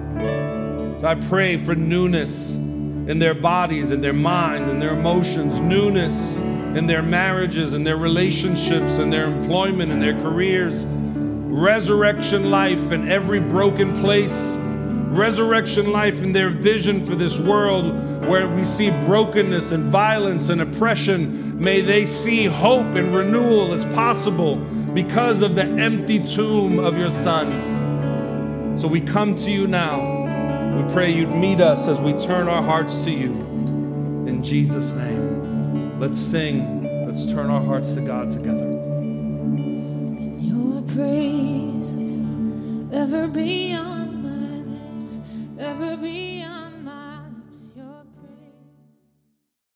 So 0.99 1.05
I 1.05 1.13
pray 1.13 1.57
for 1.57 1.75
newness 1.75 2.55
in 2.55 3.19
their 3.19 3.35
bodies, 3.35 3.91
in 3.91 4.01
their 4.01 4.11
mind, 4.11 4.71
in 4.71 4.79
their 4.79 4.97
emotions, 4.97 5.59
newness 5.59 6.37
in 6.37 6.87
their 6.87 7.03
marriages, 7.03 7.75
in 7.75 7.83
their 7.83 7.97
relationships, 7.97 8.97
in 8.97 9.11
their 9.11 9.25
employment, 9.25 9.91
in 9.91 9.99
their 9.99 10.19
careers. 10.21 10.87
Resurrection 10.87 12.49
life 12.49 12.91
in 12.91 13.07
every 13.07 13.39
broken 13.39 13.93
place. 14.01 14.55
Resurrection 14.57 15.91
life 15.91 16.23
in 16.23 16.33
their 16.33 16.49
vision 16.49 17.05
for 17.05 17.13
this 17.13 17.37
world 17.37 18.08
where 18.29 18.47
we 18.47 18.63
see 18.63 18.91
brokenness 18.91 19.71
and 19.71 19.85
violence 19.85 20.49
and 20.49 20.61
oppression. 20.61 21.59
May 21.59 21.81
they 21.81 22.05
see 22.05 22.45
hope 22.45 22.93
and 22.93 23.15
renewal 23.15 23.73
as 23.73 23.83
possible 23.85 24.57
because 24.93 25.41
of 25.41 25.55
the 25.55 25.63
empty 25.63 26.23
tomb 26.23 26.77
of 26.77 26.95
your 26.95 27.09
son. 27.09 28.77
So 28.77 28.87
we 28.87 29.01
come 29.01 29.33
to 29.35 29.49
you 29.51 29.65
now. 29.65 30.77
We 30.77 30.93
pray 30.93 31.09
you'd 31.09 31.33
meet 31.33 31.59
us 31.59 31.87
as 31.87 31.99
we 31.99 32.13
turn 32.13 32.47
our 32.47 32.61
hearts 32.61 33.03
to 33.05 33.09
you. 33.09 33.31
In 34.27 34.43
Jesus' 34.43 34.91
name. 34.91 35.99
Let's 35.99 36.19
sing. 36.19 37.07
Let's 37.07 37.25
turn 37.25 37.49
our 37.49 37.61
hearts 37.61 37.93
to 37.93 38.01
God 38.01 38.29
together. 38.29 38.67
And 40.19 40.39
your 40.39 40.83
praise 40.83 41.95
ever 42.93 43.27
be 43.27 43.73